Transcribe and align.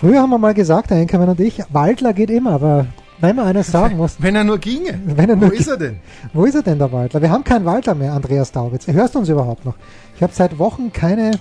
Früher 0.00 0.22
haben 0.22 0.30
wir 0.30 0.38
mal 0.38 0.54
gesagt, 0.54 0.90
der 0.90 0.96
Enkermann 0.96 1.28
und 1.28 1.40
ich, 1.40 1.62
Waldler 1.74 2.14
geht 2.14 2.30
immer, 2.30 2.52
aber 2.52 2.86
wenn 3.20 3.36
man 3.36 3.46
eines 3.46 3.66
sagen 3.66 3.98
muss. 3.98 4.16
Wenn 4.18 4.34
er 4.34 4.44
nur 4.44 4.56
ginge. 4.56 4.98
Wenn 5.04 5.28
er 5.28 5.36
nur 5.36 5.50
Wo 5.50 5.52
ist 5.52 5.68
er 5.68 5.76
denn? 5.76 6.00
Wo 6.32 6.46
ist 6.46 6.54
er 6.54 6.62
denn, 6.62 6.78
der 6.78 6.90
Waldler? 6.90 7.20
Wir 7.20 7.30
haben 7.30 7.44
keinen 7.44 7.66
Waldler 7.66 7.94
mehr, 7.94 8.14
Andreas 8.14 8.50
Daubitz. 8.50 8.86
Hörst 8.86 9.14
du 9.14 9.18
uns 9.18 9.28
überhaupt 9.28 9.66
noch? 9.66 9.74
Ich 10.16 10.22
habe 10.22 10.32
seit 10.32 10.58
Wochen 10.58 10.90
keine, 10.90 11.32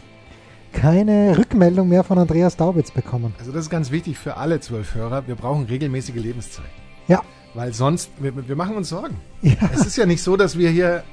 keine 0.73 1.37
Rückmeldung 1.37 1.87
mehr 1.87 2.03
von 2.03 2.17
Andreas 2.17 2.57
Daubitz 2.57 2.91
bekommen. 2.91 3.33
Also 3.39 3.53
das 3.53 3.61
ist 3.63 3.69
ganz 3.69 3.91
wichtig 3.91 4.17
für 4.17 4.35
alle 4.35 4.59
zwölf 4.59 4.93
Hörer. 4.93 5.25
Wir 5.25 5.35
brauchen 5.35 5.63
regelmäßige 5.63 6.15
Lebenszeit. 6.15 6.65
Ja. 7.07 7.21
Weil 7.53 7.71
sonst, 7.71 8.09
wir, 8.19 8.45
wir 8.45 8.55
machen 8.57 8.75
uns 8.75 8.89
Sorgen. 8.89 9.15
Ja. 9.41 9.53
Es 9.73 9.85
ist 9.85 9.95
ja 9.95 10.05
nicht 10.05 10.21
so, 10.21 10.35
dass 10.35 10.57
wir 10.57 10.69
hier, 10.69 11.03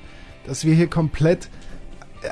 dass 0.48 0.64
wir 0.64 0.74
hier 0.74 0.90
komplett, 0.90 1.48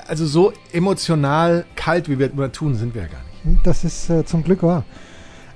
also 0.09 0.27
so 0.27 0.53
emotional 0.73 1.67
kalt, 1.77 2.09
wie 2.09 2.19
wir 2.19 2.33
immer 2.33 2.51
tun, 2.51 2.75
sind 2.75 2.97
wir 2.97 3.03
ja 3.03 3.09
gar 3.09 3.23
nicht. 3.23 3.34
Das 3.63 3.85
ist 3.85 4.09
äh, 4.11 4.25
zum 4.25 4.43
Glück 4.43 4.63
wahr. 4.63 4.85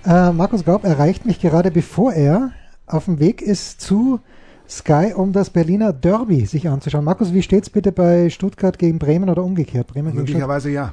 Äh, 0.05 0.33
Markus 0.33 0.65
Gaub 0.65 0.85
erreicht 0.85 1.27
mich 1.27 1.41
gerade, 1.41 1.71
bevor 1.71 2.13
er 2.13 2.53
auf 2.87 3.07
dem 3.07 3.19
Weg 3.19 3.43
ist 3.43 3.81
zu 3.81 4.21
Sky, 4.69 5.13
um 5.15 5.33
das 5.33 5.51
Berliner 5.51 5.93
Derby 5.93 6.45
sich 6.45 6.69
anzuschauen. 6.69 7.05
Markus, 7.05 7.33
wie 7.33 7.43
steht's 7.43 7.71
bitte 7.71 7.91
bei 7.91 8.29
Stuttgart 8.29 8.79
gegen 8.79 8.99
Bremen 8.99 9.31
oder 9.31 9.43
umgekehrt? 9.43 9.87
Bremen? 9.87 10.15
Möglicherweise 10.15 10.71
ja. 10.71 10.93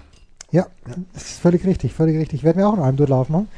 Ja, 0.51 0.67
das 1.13 1.31
ist 1.31 1.39
völlig 1.39 1.65
richtig, 1.65 1.93
völlig 1.93 2.17
richtig. 2.17 2.43
Werden 2.43 2.57
wir 2.57 2.69
auch 2.69 2.77
in 2.77 2.83
einem 2.83 2.95
Durchlauf 2.95 3.27
machen. 3.29 3.49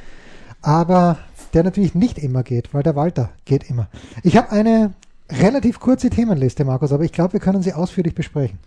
Aber 0.61 1.19
der 1.53 1.63
natürlich 1.63 1.93
nicht 1.93 2.17
immer 2.17 2.41
geht, 2.41 2.73
weil 2.73 2.81
der 2.81 2.95
Walter 2.95 3.29
geht 3.45 3.69
immer. 3.69 3.87
Ich 4.23 4.35
habe 4.37 4.51
eine 4.51 4.93
relativ 5.29 5.79
kurze 5.79 6.09
Themenliste, 6.09 6.65
Markus, 6.65 6.91
aber 6.91 7.03
ich 7.03 7.11
glaube, 7.11 7.33
wir 7.33 7.39
können 7.39 7.61
sie 7.61 7.73
ausführlich 7.73 8.15
besprechen. 8.15 8.57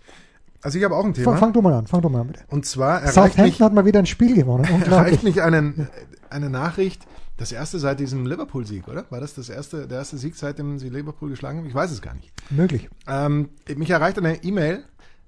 Also 0.61 0.77
ich 0.77 0.83
habe 0.83 0.95
auch 0.95 1.05
ein 1.05 1.15
Fang, 1.15 1.23
Thema. 1.23 1.37
fang 1.37 1.53
du 1.53 1.61
mal 1.61 1.73
an, 1.73 1.87
fang 1.87 2.01
du 2.01 2.09
mal 2.09 2.21
an 2.21 2.27
bitte. 2.27 2.43
Und 2.49 2.65
zwar 2.65 2.99
erreicht 2.99 3.13
Southampton 3.13 3.45
mich, 3.45 3.61
hat 3.61 3.73
mal 3.73 3.85
wieder 3.85 3.99
ein 3.99 4.05
Spiel 4.05 4.35
gewonnen. 4.35 4.65
erreicht 4.85 5.23
mich 5.23 5.41
einen, 5.41 5.89
eine 6.29 6.49
Nachricht, 6.49 7.05
das 7.37 7.51
erste 7.51 7.79
seit 7.79 7.99
diesem 7.99 8.25
Liverpool-Sieg, 8.27 8.87
oder? 8.87 9.05
War 9.09 9.19
das, 9.19 9.33
das 9.33 9.49
erste, 9.49 9.87
der 9.87 9.99
erste 9.99 10.17
Sieg, 10.17 10.35
seitdem 10.35 10.77
sie 10.77 10.89
Liverpool 10.89 11.29
geschlagen 11.29 11.57
haben? 11.57 11.65
Ich 11.65 11.73
weiß 11.73 11.89
es 11.89 12.01
gar 12.01 12.13
nicht. 12.13 12.31
Möglich. 12.51 12.89
Ähm, 13.07 13.49
mich 13.75 13.89
erreicht 13.89 14.19
eine 14.19 14.43
E-Mail, 14.43 14.83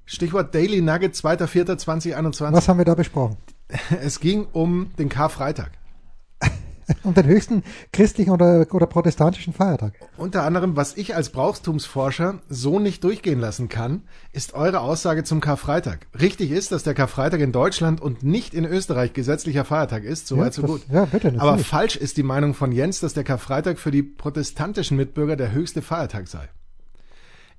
Stichwort 0.06 0.54
Daily 0.54 0.82
Nugget 0.82 1.16
2.4.2021. 1.16 2.52
Was 2.54 2.68
haben 2.68 2.78
wir 2.78 2.86
da 2.86 2.94
besprochen? 2.94 3.38
Es 4.02 4.20
ging 4.20 4.46
um 4.52 4.92
den 5.00 5.10
Karfreitag. 5.10 5.72
Um 7.04 7.14
den 7.14 7.26
höchsten 7.26 7.64
christlichen 7.92 8.32
oder, 8.32 8.66
oder 8.72 8.86
protestantischen 8.88 9.54
Feiertag. 9.54 9.94
Unter 10.18 10.44
anderem, 10.44 10.76
was 10.76 10.96
ich 10.98 11.16
als 11.16 11.30
Brauchtumsforscher 11.30 12.40
so 12.50 12.80
nicht 12.80 13.04
durchgehen 13.04 13.40
lassen 13.40 13.70
kann, 13.70 14.04
ist 14.32 14.54
eure 14.54 14.80
Aussage 14.82 15.24
zum 15.24 15.42
Karfreitag. 15.42 16.08
Richtig 16.20 16.52
ist, 16.52 16.72
dass 16.72 16.84
der 16.84 16.94
Karfreitag 16.94 17.40
in 17.42 17.52
Deutschland 17.52 18.02
und 18.02 18.24
nicht 18.24 18.54
in 18.54 18.66
Österreich 18.66 19.14
gesetzlicher 19.14 19.66
Feiertag 19.66 20.04
ist, 20.04 20.28
soweit 20.28 20.48
Ja, 20.48 20.52
so 20.54 20.62
das- 20.64 20.72
gut. 20.72 20.82
ja, 20.92 21.06
bitte, 21.06 21.28
natürlich. 21.28 21.42
Aber 21.42 21.58
falsch 21.60 21.96
ist 21.96 22.18
die 22.18 22.24
Meinung 22.24 22.54
von 22.54 22.72
Jens, 22.72 23.00
dass 23.00 23.14
der 23.14 23.24
Karfreitag 23.24 23.80
für 23.80 23.92
die 23.92 24.04
protestantischen 24.04 24.98
Mitbürger 24.98 25.36
der 25.36 25.52
höchste 25.52 25.82
Feiertag 25.82 26.28
sei. 26.28 26.48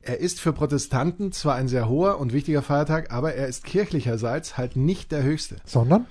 Er 0.06 0.20
ist 0.20 0.38
für 0.38 0.52
Protestanten 0.52 1.32
zwar 1.32 1.54
ein 1.54 1.66
sehr 1.66 1.88
hoher 1.88 2.18
und 2.20 2.32
wichtiger 2.34 2.60
Feiertag, 2.60 3.10
aber 3.10 3.34
er 3.34 3.46
ist 3.48 3.64
kirchlicherseits 3.64 4.58
halt 4.58 4.76
nicht 4.76 5.12
der 5.12 5.22
höchste. 5.22 5.56
Sondern? 5.64 6.06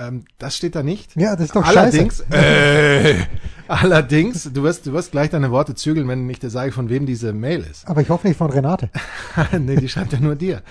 Ähm, 0.00 0.24
das 0.38 0.56
steht 0.56 0.74
da 0.74 0.82
nicht. 0.82 1.14
Ja, 1.16 1.36
das 1.36 1.46
ist 1.46 1.56
doch 1.56 1.64
allerdings, 1.64 2.20
äh, 2.30 3.16
allerdings, 3.68 4.50
du 4.52 4.62
wirst, 4.62 4.86
du 4.86 4.92
wirst 4.92 5.12
gleich 5.12 5.28
deine 5.28 5.50
Worte 5.50 5.74
zügeln, 5.74 6.08
wenn 6.08 6.28
ich 6.30 6.38
dir 6.38 6.48
sage, 6.48 6.72
von 6.72 6.88
wem 6.88 7.04
diese 7.04 7.34
Mail 7.34 7.66
ist. 7.70 7.86
Aber 7.86 8.00
ich 8.00 8.08
hoffe 8.08 8.26
nicht 8.26 8.38
von 8.38 8.50
Renate. 8.50 8.88
nee, 9.58 9.76
die 9.76 9.88
schreibt 9.88 10.12
ja 10.12 10.20
nur 10.20 10.36
dir. 10.36 10.62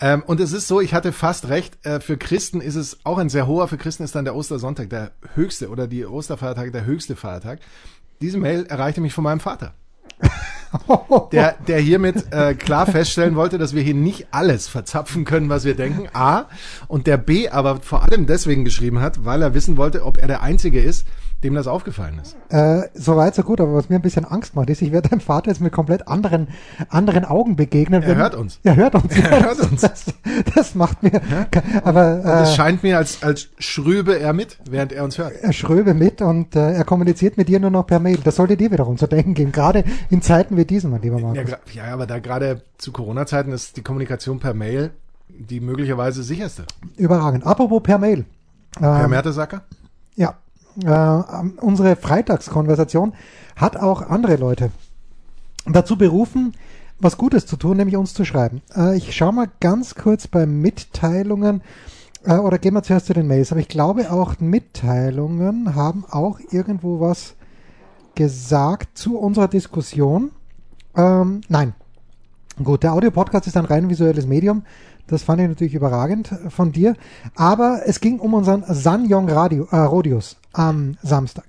Ähm, 0.00 0.22
und 0.26 0.38
es 0.40 0.52
ist 0.52 0.68
so, 0.68 0.80
ich 0.80 0.94
hatte 0.94 1.12
fast 1.12 1.48
recht, 1.48 1.84
äh, 1.84 2.00
für 2.00 2.16
Christen 2.16 2.60
ist 2.60 2.76
es 2.76 2.98
auch 3.04 3.18
ein 3.18 3.28
sehr 3.28 3.48
hoher, 3.48 3.66
für 3.66 3.78
Christen 3.78 4.04
ist 4.04 4.14
dann 4.14 4.24
der 4.24 4.36
Ostersonntag 4.36 4.88
der 4.90 5.10
höchste 5.34 5.68
oder 5.68 5.88
die 5.88 6.06
Osterfeiertage 6.06 6.70
der 6.70 6.84
höchste 6.84 7.16
Feiertag. 7.16 7.58
Diese 8.20 8.38
Mail 8.38 8.66
erreichte 8.66 9.00
mich 9.00 9.12
von 9.12 9.24
meinem 9.24 9.40
Vater. 9.40 9.74
Der, 11.32 11.56
der 11.66 11.80
hiermit 11.80 12.32
äh, 12.32 12.54
klar 12.54 12.86
feststellen 12.86 13.36
wollte, 13.36 13.58
dass 13.58 13.74
wir 13.74 13.82
hier 13.82 13.94
nicht 13.94 14.28
alles 14.30 14.68
verzapfen 14.68 15.24
können, 15.24 15.48
was 15.48 15.64
wir 15.64 15.74
denken. 15.74 16.08
A. 16.12 16.46
Und 16.88 17.06
der 17.06 17.16
B 17.16 17.48
aber 17.48 17.80
vor 17.80 18.02
allem 18.02 18.26
deswegen 18.26 18.64
geschrieben 18.64 19.00
hat, 19.00 19.24
weil 19.24 19.42
er 19.42 19.54
wissen 19.54 19.76
wollte, 19.76 20.04
ob 20.04 20.18
er 20.18 20.28
der 20.28 20.42
Einzige 20.42 20.80
ist, 20.80 21.06
dem 21.44 21.54
das 21.54 21.66
aufgefallen 21.66 22.18
ist. 22.20 22.34
Äh, 22.48 22.88
Soweit, 22.94 23.34
so 23.34 23.42
gut, 23.42 23.60
aber 23.60 23.74
was 23.74 23.88
mir 23.88 23.96
ein 23.96 24.02
bisschen 24.02 24.24
Angst 24.24 24.56
macht, 24.56 24.70
ist, 24.70 24.80
ich 24.82 24.90
werde 24.90 25.10
deinem 25.10 25.20
Vater 25.20 25.50
jetzt 25.50 25.60
mit 25.60 25.72
komplett 25.72 26.08
anderen, 26.08 26.48
anderen 26.88 27.24
Augen 27.24 27.56
begegnen. 27.56 28.02
Er 28.02 28.08
wenn- 28.08 28.16
hört 28.16 28.34
uns. 28.34 28.58
Er 28.64 28.74
hört 28.76 28.94
uns. 28.94 29.14
Er 29.16 29.44
hört 29.44 29.60
uns. 29.60 29.80
Das, 29.82 30.06
das 30.54 30.74
macht 30.74 31.02
mir, 31.02 31.20
aber 31.84 32.14
Und 32.16 32.26
es 32.42 32.50
äh, 32.50 32.54
scheint 32.56 32.82
mir, 32.82 32.96
als, 32.98 33.22
als 33.22 33.48
schrübe 33.58 34.18
er 34.18 34.32
mit, 34.32 34.58
während 34.68 34.92
er 34.92 35.04
uns 35.04 35.18
hört. 35.18 35.32
er 35.40 35.52
schröbe 35.52 35.94
mit 35.94 36.22
und 36.22 36.56
äh, 36.56 36.72
er 36.72 36.84
kommuniziert 36.84 37.36
mit 37.36 37.48
dir 37.48 37.60
nur 37.60 37.70
noch 37.70 37.86
per 37.86 38.00
Mail. 38.00 38.18
Das 38.24 38.36
sollte 38.36 38.56
dir 38.56 38.70
wiederum 38.70 38.96
zu 38.96 39.06
denken 39.06 39.34
geben, 39.34 39.52
gerade 39.52 39.84
in 40.10 40.22
Zeiten 40.22 40.56
wie 40.56 40.64
diesen, 40.64 40.90
mein 40.90 41.02
lieber 41.02 41.18
Ja, 41.18 41.26
Markus. 41.26 41.52
gra- 41.52 41.58
ja, 41.74 41.84
aber 41.92 42.06
da 42.06 42.18
gerade 42.18 42.62
zu 42.78 42.92
Corona-Zeiten 42.92 43.52
ist 43.52 43.76
die 43.76 43.82
Kommunikation 43.82 44.40
per 44.40 44.54
Mail 44.54 44.90
die 45.28 45.60
möglicherweise 45.60 46.22
sicherste. 46.22 46.64
Überragend. 46.96 47.44
Apropos 47.46 47.82
per 47.82 47.98
Mail. 47.98 48.24
Per 48.78 49.04
Ähm, 49.04 49.10
Mertesacker? 49.10 49.62
Äh, 50.84 51.22
unsere 51.60 51.96
Freitagskonversation 51.96 53.14
hat 53.56 53.76
auch 53.76 54.02
andere 54.02 54.36
Leute 54.36 54.70
dazu 55.66 55.96
berufen, 55.96 56.52
was 56.98 57.16
Gutes 57.16 57.46
zu 57.46 57.56
tun, 57.56 57.76
nämlich 57.76 57.96
uns 57.96 58.14
zu 58.14 58.24
schreiben. 58.24 58.62
Äh, 58.74 58.96
ich 58.96 59.14
schaue 59.14 59.32
mal 59.32 59.48
ganz 59.60 59.94
kurz 59.94 60.26
bei 60.26 60.46
Mitteilungen 60.46 61.62
äh, 62.24 62.36
oder 62.36 62.58
gehen 62.58 62.74
wir 62.74 62.82
zuerst 62.82 63.06
zu 63.06 63.14
den 63.14 63.26
Mails. 63.26 63.52
Aber 63.52 63.60
ich 63.60 63.68
glaube 63.68 64.10
auch 64.10 64.38
Mitteilungen 64.38 65.74
haben 65.74 66.04
auch 66.10 66.38
irgendwo 66.50 67.00
was 67.00 67.34
gesagt 68.14 68.96
zu 68.98 69.18
unserer 69.18 69.48
Diskussion. 69.48 70.30
Ähm, 70.96 71.42
nein. 71.48 71.74
Gut, 72.62 72.82
der 72.82 72.94
Audio-Podcast 72.94 73.46
ist 73.46 73.56
ein 73.58 73.66
rein 73.66 73.90
visuelles 73.90 74.26
Medium. 74.26 74.62
Das 75.08 75.22
fand 75.22 75.42
ich 75.42 75.48
natürlich 75.48 75.74
überragend 75.74 76.30
von 76.48 76.72
dir. 76.72 76.96
Aber 77.34 77.82
es 77.84 78.00
ging 78.00 78.18
um 78.18 78.32
unseren 78.32 78.64
Sanyong 78.66 79.28
Radio, 79.28 79.68
äh, 79.70 79.76
Rodius 79.76 80.36
am 80.56 80.96
Samstag. 81.02 81.44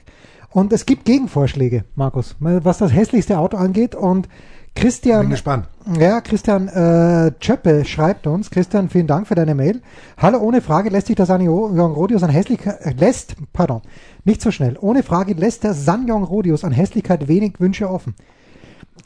Und 0.49 0.73
es 0.73 0.85
gibt 0.85 1.05
Gegenvorschläge, 1.05 1.83
Markus, 1.95 2.35
was 2.39 2.77
das 2.77 2.93
hässlichste 2.93 3.37
Auto 3.37 3.57
angeht. 3.57 3.95
Und 3.95 4.27
Christian, 4.75 5.21
Bin 5.21 5.29
gespannt. 5.31 5.67
ja, 5.99 6.21
Christian 6.21 6.67
äh, 6.67 7.31
Tschöppe 7.39 7.83
schreibt 7.83 8.27
uns. 8.27 8.51
Christian, 8.51 8.89
vielen 8.89 9.07
Dank 9.07 9.27
für 9.27 9.35
deine 9.35 9.55
Mail. 9.55 9.81
Hallo, 10.17 10.37
ohne 10.39 10.61
Frage 10.61 10.89
lässt 10.89 11.07
sich 11.07 11.15
der 11.15 11.25
Sanyong 11.25 11.93
Rodius 11.93 12.23
an 12.23 12.29
Hässlichkeit, 12.29 12.79
äh, 12.81 12.91
lässt, 12.91 13.35
pardon, 13.53 13.81
nicht 14.23 14.41
so 14.41 14.51
schnell. 14.51 14.77
Ohne 14.79 15.03
Frage 15.03 15.33
lässt 15.33 15.63
der 15.63 15.73
Sanyong 15.73 16.23
Rodius 16.23 16.63
an 16.63 16.71
Hässlichkeit 16.71 17.27
wenig 17.27 17.59
Wünsche 17.59 17.89
offen. 17.89 18.13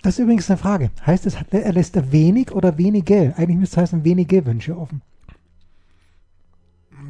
Das 0.03 0.15
ist 0.15 0.19
übrigens 0.19 0.49
eine 0.49 0.57
Frage. 0.57 0.89
Heißt 1.05 1.25
es, 1.25 1.35
er 1.51 1.73
lässt 1.73 2.11
wenig 2.11 2.51
oder 2.51 2.77
wenige? 2.77 3.33
Eigentlich 3.37 3.57
müsste 3.57 3.75
es 3.77 3.83
heißen, 3.83 4.03
wenige 4.03 4.45
Wünsche 4.45 4.77
offen. 4.77 5.01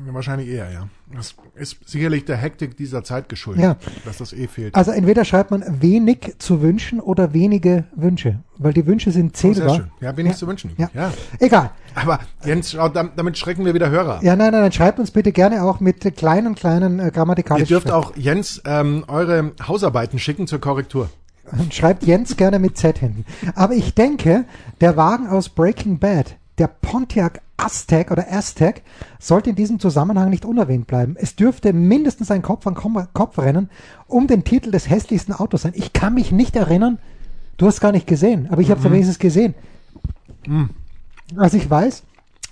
Wahrscheinlich 0.07 0.47
eher, 0.50 0.72
ja. 0.72 0.88
Das 1.16 1.35
ist 1.56 1.78
sicherlich 1.85 2.25
der 2.25 2.38
Hektik 2.38 2.78
dieser 2.78 3.03
Zeit 3.03 3.29
geschuldet, 3.29 3.63
Ja. 3.63 3.75
dass 4.06 4.17
das 4.17 4.34
eh 4.34 4.47
fehlt. 4.47 4.75
Also 4.75 4.91
entweder 4.91 5.25
schreibt 5.25 5.51
man 5.51 5.63
wenig 5.81 6.36
zu 6.39 6.62
wünschen 6.62 7.00
oder 7.00 7.33
wenige 7.33 7.86
Wünsche, 7.95 8.39
weil 8.57 8.74
die 8.74 8.86
Wünsche 8.86 9.12
sind 9.12 9.33
Oh, 9.36 9.38
sehr 9.39 9.53
zählbar. 9.53 9.75
schön. 9.75 9.92
Ja, 10.00 10.15
wenig 10.18 10.36
zu 10.38 10.48
wünschen. 10.48 10.71
Ja. 10.77 10.89
ja. 10.94 11.12
Egal. 11.39 11.71
Aber 11.95 12.19
Jens, 12.45 12.75
damit 13.15 13.38
schrecken 13.38 13.65
wir 13.65 13.74
wieder 13.74 13.89
Hörer. 13.89 14.24
Ja, 14.24 14.36
nein, 14.36 14.51
nein, 14.51 14.62
dann 14.63 14.71
schreibt 14.71 15.00
uns 15.00 15.12
bitte 15.12 15.31
gerne 15.31 15.63
auch 15.63 15.80
mit 15.80 16.00
kleinen, 16.15 16.56
kleinen 16.56 17.00
äh, 17.00 17.06
Ihr 17.06 17.12
grammatikalischen 17.12 17.68
dürft 17.68 17.88
Schrift. 17.89 17.95
auch 17.95 18.15
Jens 18.15 18.62
ähm, 18.65 19.03
eure 19.07 19.51
Hausarbeiten 19.68 20.19
schicken 20.19 20.48
zur 20.48 20.59
Korrektur. 20.59 21.09
Schreibt 21.71 22.03
Jens 22.03 22.38
gerne 22.38 22.59
mit 22.59 22.77
Z 22.77 23.00
hinten. 23.00 23.25
Aber 23.56 23.74
ich 23.74 23.94
denke, 23.94 24.45
der 24.80 24.95
Wagen 24.95 25.27
aus 25.27 25.50
Breaking 25.50 26.00
Bad, 26.00 26.38
der 26.57 26.68
Pontiac 26.68 27.42
Aztec 27.63 28.12
oder 28.12 28.31
Aztec, 28.31 28.84
sollte 29.19 29.52
in 29.52 29.56
diesem 29.56 29.80
Zusammenhang 29.80 30.30
nicht 30.30 30.46
unerwähnt 30.46 30.88
bleiben. 30.88 31.16
Es 31.18 31.36
dürfte 31.36 31.74
mindestens 31.74 32.31
ein 32.31 32.42
Kopf 32.42 32.66
an 32.68 32.75
Kopf 32.75 33.38
rennen 33.38 33.69
um 34.08 34.28
den 34.28 34.44
Titel 34.44 34.72
des 34.72 34.90
hässlichsten 34.90 35.34
Autos 35.34 35.62
sein. 35.62 35.74
Ich 35.75 35.94
kann 35.94 36.13
mich 36.13 36.31
nicht 36.31 36.56
erinnern, 36.56 37.00
du 37.58 37.68
hast 37.68 37.81
gar 37.81 37.92
nicht 37.92 38.08
gesehen, 38.08 38.48
aber 38.52 38.62
ich 38.62 38.72
habe 38.72 38.80
es 38.80 38.92
wenigstens 38.92 39.19
gesehen. 39.19 39.54
Also 41.38 41.58
ich 41.58 41.69
weiß, 41.69 42.04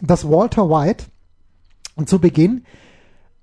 dass 0.02 0.30
Walter 0.30 0.70
White 0.70 1.06
zu 2.06 2.20
Beginn 2.20 2.64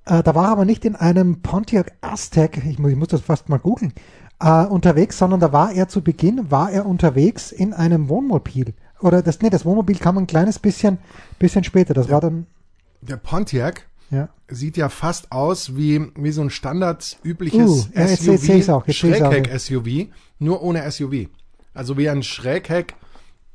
Äh, 0.07 0.23
da 0.23 0.35
war 0.35 0.45
er 0.47 0.53
aber 0.53 0.65
nicht 0.65 0.85
in 0.85 0.95
einem 0.97 1.43
Pontiac 1.43 1.93
Aztec, 2.01 2.65
ich 2.65 2.79
muss, 2.79 2.91
ich 2.93 2.97
muss 2.97 3.09
das 3.09 3.21
fast 3.23 3.49
mal 3.49 3.59
googeln, 3.59 3.93
äh, 4.41 4.65
unterwegs, 4.65 5.19
sondern 5.19 5.41
da 5.41 5.53
war 5.53 5.73
er 5.73 5.89
zu 5.89 6.01
Beginn, 6.01 6.51
war 6.51 6.71
er 6.71 6.87
unterwegs 6.87 7.53
in 7.53 7.75
einem 7.75 8.09
Wohnmobil. 8.09 8.75
Oder 9.00 9.22
das, 9.22 9.40
nee, 9.40 9.50
das 9.50 9.64
Wohnmobil 9.64 9.96
kam 9.98 10.16
ein 10.19 10.26
kleines 10.26 10.58
bisschen, 10.58 10.98
bisschen 11.38 11.64
später. 11.64 11.94
Das 11.94 12.08
war 12.10 12.20
dann, 12.20 12.46
Der 13.02 13.16
Pontiac 13.16 13.87
ja. 14.10 14.28
sieht 14.48 14.76
ja 14.76 14.88
fast 14.88 15.32
aus 15.32 15.76
wie, 15.76 16.10
wie 16.16 16.31
so 16.32 16.40
ein 16.43 16.50
standardübliches 16.50 17.69
Uh, 17.69 17.84
ja, 17.94 18.06
jetzt 18.06 18.22
seh- 18.22 18.37
seh 18.37 18.58
ich's 18.58 18.69
auch, 18.69 18.87
jetzt. 18.87 18.96
Schrägheck-SUV, 18.96 20.08
nur 20.38 20.62
ohne 20.62 20.90
SUV. 20.90 21.28
Also 21.75 21.98
wie 21.98 22.08
ein 22.08 22.22
Schrägheck, 22.22 22.94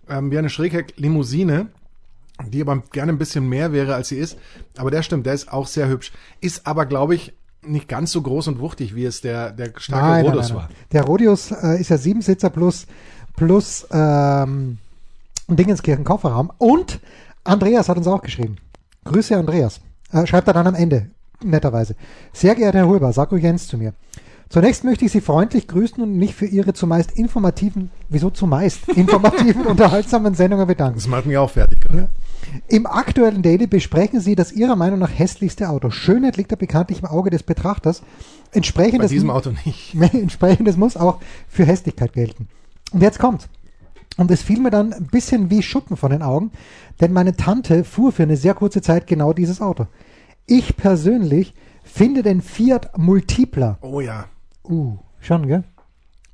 ähm, 0.09 0.29
wie 0.31 0.37
eine 0.37 0.49
Schrägheck-Limousine, 0.49 1.67
die 2.47 2.61
aber 2.61 2.83
gerne 2.91 3.11
ein 3.13 3.17
bisschen 3.17 3.47
mehr 3.49 3.71
wäre, 3.71 3.95
als 3.95 4.09
sie 4.09 4.17
ist. 4.17 4.37
Aber 4.77 4.91
der 4.91 5.03
stimmt, 5.03 5.25
der 5.25 5.33
ist 5.33 5.51
auch 5.51 5.67
sehr 5.67 5.87
hübsch. 5.87 6.11
Ist 6.39 6.67
aber, 6.67 6.85
glaube 6.85 7.15
ich, 7.15 7.33
nicht 7.63 7.87
ganz 7.87 8.11
so 8.11 8.21
groß 8.21 8.47
und 8.47 8.59
wuchtig, 8.59 8.95
wie 8.95 9.05
es 9.05 9.21
der, 9.21 9.51
der 9.51 9.71
starke 9.77 10.05
Nein, 10.07 10.25
Rhodus 10.25 10.49
nein, 10.49 10.57
nein. 10.57 10.67
war. 10.69 10.69
Der 10.91 11.03
Rodius 11.03 11.51
äh, 11.51 11.79
ist 11.79 11.89
ja 11.89 11.97
Siebensitzer 11.97 12.49
plus, 12.49 12.87
plus 13.35 13.87
ähm, 13.91 14.79
Dingenskirchen 15.55 16.03
Kofferraum. 16.03 16.51
Und 16.57 16.99
Andreas 17.43 17.89
hat 17.89 17.97
uns 17.97 18.07
auch 18.07 18.21
geschrieben. 18.21 18.57
Grüße 19.05 19.35
Andreas. 19.35 19.81
Äh, 20.11 20.25
schreibt 20.27 20.47
er 20.47 20.53
dann 20.53 20.67
am 20.67 20.75
Ende, 20.75 21.07
netterweise. 21.43 21.95
Sehr 22.33 22.55
geehrter 22.55 22.79
Herr 22.79 22.87
Huber, 22.87 23.13
sag 23.13 23.31
Jens 23.31 23.67
zu 23.67 23.77
mir. 23.77 23.93
Zunächst 24.49 24.83
möchte 24.83 25.05
ich 25.05 25.13
Sie 25.13 25.21
freundlich 25.21 25.69
grüßen 25.69 26.03
und 26.03 26.17
mich 26.17 26.35
für 26.35 26.45
Ihre 26.45 26.73
zumeist 26.73 27.13
informativen, 27.13 27.89
wieso 28.09 28.29
zumeist, 28.29 28.89
informativen, 28.95 29.65
unterhaltsamen 29.65 30.35
Sendungen 30.35 30.67
bedanken. 30.67 30.95
Das 30.95 31.07
macht 31.07 31.25
mich 31.25 31.37
auch 31.37 31.49
fertig 31.49 31.79
gerade. 31.79 32.09
Im 32.67 32.85
aktuellen 32.85 33.43
Daily 33.43 33.65
besprechen 33.65 34.19
Sie 34.19 34.35
das 34.35 34.51
Ihrer 34.51 34.75
Meinung 34.75 34.99
nach 34.99 35.11
hässlichste 35.17 35.69
Auto. 35.69 35.89
Schönheit 35.89 36.35
liegt 36.35 36.51
ja 36.51 36.57
bekanntlich 36.57 36.99
im 36.99 37.05
Auge 37.05 37.29
des 37.29 37.43
Betrachters. 37.43 38.01
Bei 38.01 38.57
Entsprechendes, 38.57 39.11
diesem 39.11 39.29
Auto 39.29 39.51
nicht. 39.65 39.95
entsprechendes 40.13 40.75
muss 40.75 40.97
auch 40.97 41.19
für 41.47 41.65
Hässlichkeit 41.65 42.11
gelten. 42.11 42.49
Und 42.91 43.01
jetzt 43.01 43.19
kommt. 43.19 43.47
Und 44.17 44.29
es 44.29 44.41
fiel 44.41 44.59
mir 44.59 44.71
dann 44.71 44.93
ein 44.93 45.07
bisschen 45.07 45.49
wie 45.49 45.63
Schuppen 45.63 45.97
von 45.97 46.11
den 46.11 46.21
Augen, 46.21 46.51
denn 46.99 47.13
meine 47.13 47.35
Tante 47.35 47.83
fuhr 47.83 48.11
für 48.11 48.23
eine 48.23 48.37
sehr 48.37 48.53
kurze 48.53 48.81
Zeit 48.81 49.07
genau 49.07 49.33
dieses 49.33 49.61
Auto. 49.61 49.87
Ich 50.45 50.75
persönlich 50.75 51.53
finde 51.83 52.23
den 52.23 52.41
Fiat 52.41 52.97
Multipla. 52.97 53.77
Oh 53.81 54.01
ja. 54.01 54.25
Uh, 54.63 54.97
schon, 55.19 55.47
gell? 55.47 55.63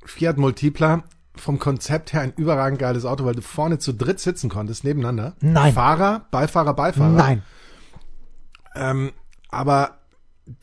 Fiat 0.04 0.38
Multipla, 0.38 1.04
vom 1.36 1.58
Konzept 1.58 2.12
her 2.12 2.22
ein 2.22 2.32
überragend 2.36 2.78
geiles 2.78 3.04
Auto, 3.04 3.24
weil 3.24 3.34
du 3.34 3.42
vorne 3.42 3.78
zu 3.78 3.92
dritt 3.92 4.20
sitzen 4.20 4.48
konntest, 4.50 4.84
nebeneinander. 4.84 5.34
Nein. 5.40 5.72
Fahrer, 5.72 6.26
Beifahrer, 6.30 6.74
Beifahrer. 6.74 7.10
Nein. 7.10 7.42
Ähm, 8.74 9.12
aber 9.50 9.98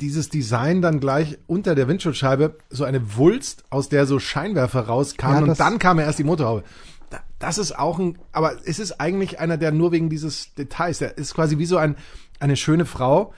dieses 0.02 0.30
Design 0.30 0.82
dann 0.82 1.00
gleich 1.00 1.38
unter 1.48 1.76
der 1.76 1.88
Windschutzscheibe, 1.88 2.58
so 2.70 2.84
eine 2.84 3.16
Wulst, 3.18 3.64
aus 3.70 3.90
der 3.90 4.06
so 4.06 4.20
Scheinwerfer 4.20 4.82
rauskamen 4.82 5.46
Ja, 5.46 5.52
und 5.52 5.60
dann 5.60 5.80
kam 5.80 6.00
erst 6.00 6.20
die 6.20 6.24
Motorhaube. 6.24 6.64
Da- 7.10 7.19
Das 7.40 7.57
ist 7.57 7.78
auch 7.78 8.00
ein, 8.00 8.18
aber 8.31 8.56
es 8.66 8.80
ist 8.80 9.00
eigentlich 9.00 9.40
einer, 9.40 9.57
der 9.57 9.72
nur 9.72 9.92
wegen 9.92 10.10
dieses 10.10 10.54
Details, 10.56 11.00
der 11.00 11.18
ist 11.18 11.34
quasi 11.34 11.57
wie 11.57 11.66
so 11.66 11.78
ein, 11.78 11.96
eine 12.40 12.56
schöne 12.56 12.86
Frau 12.86 13.34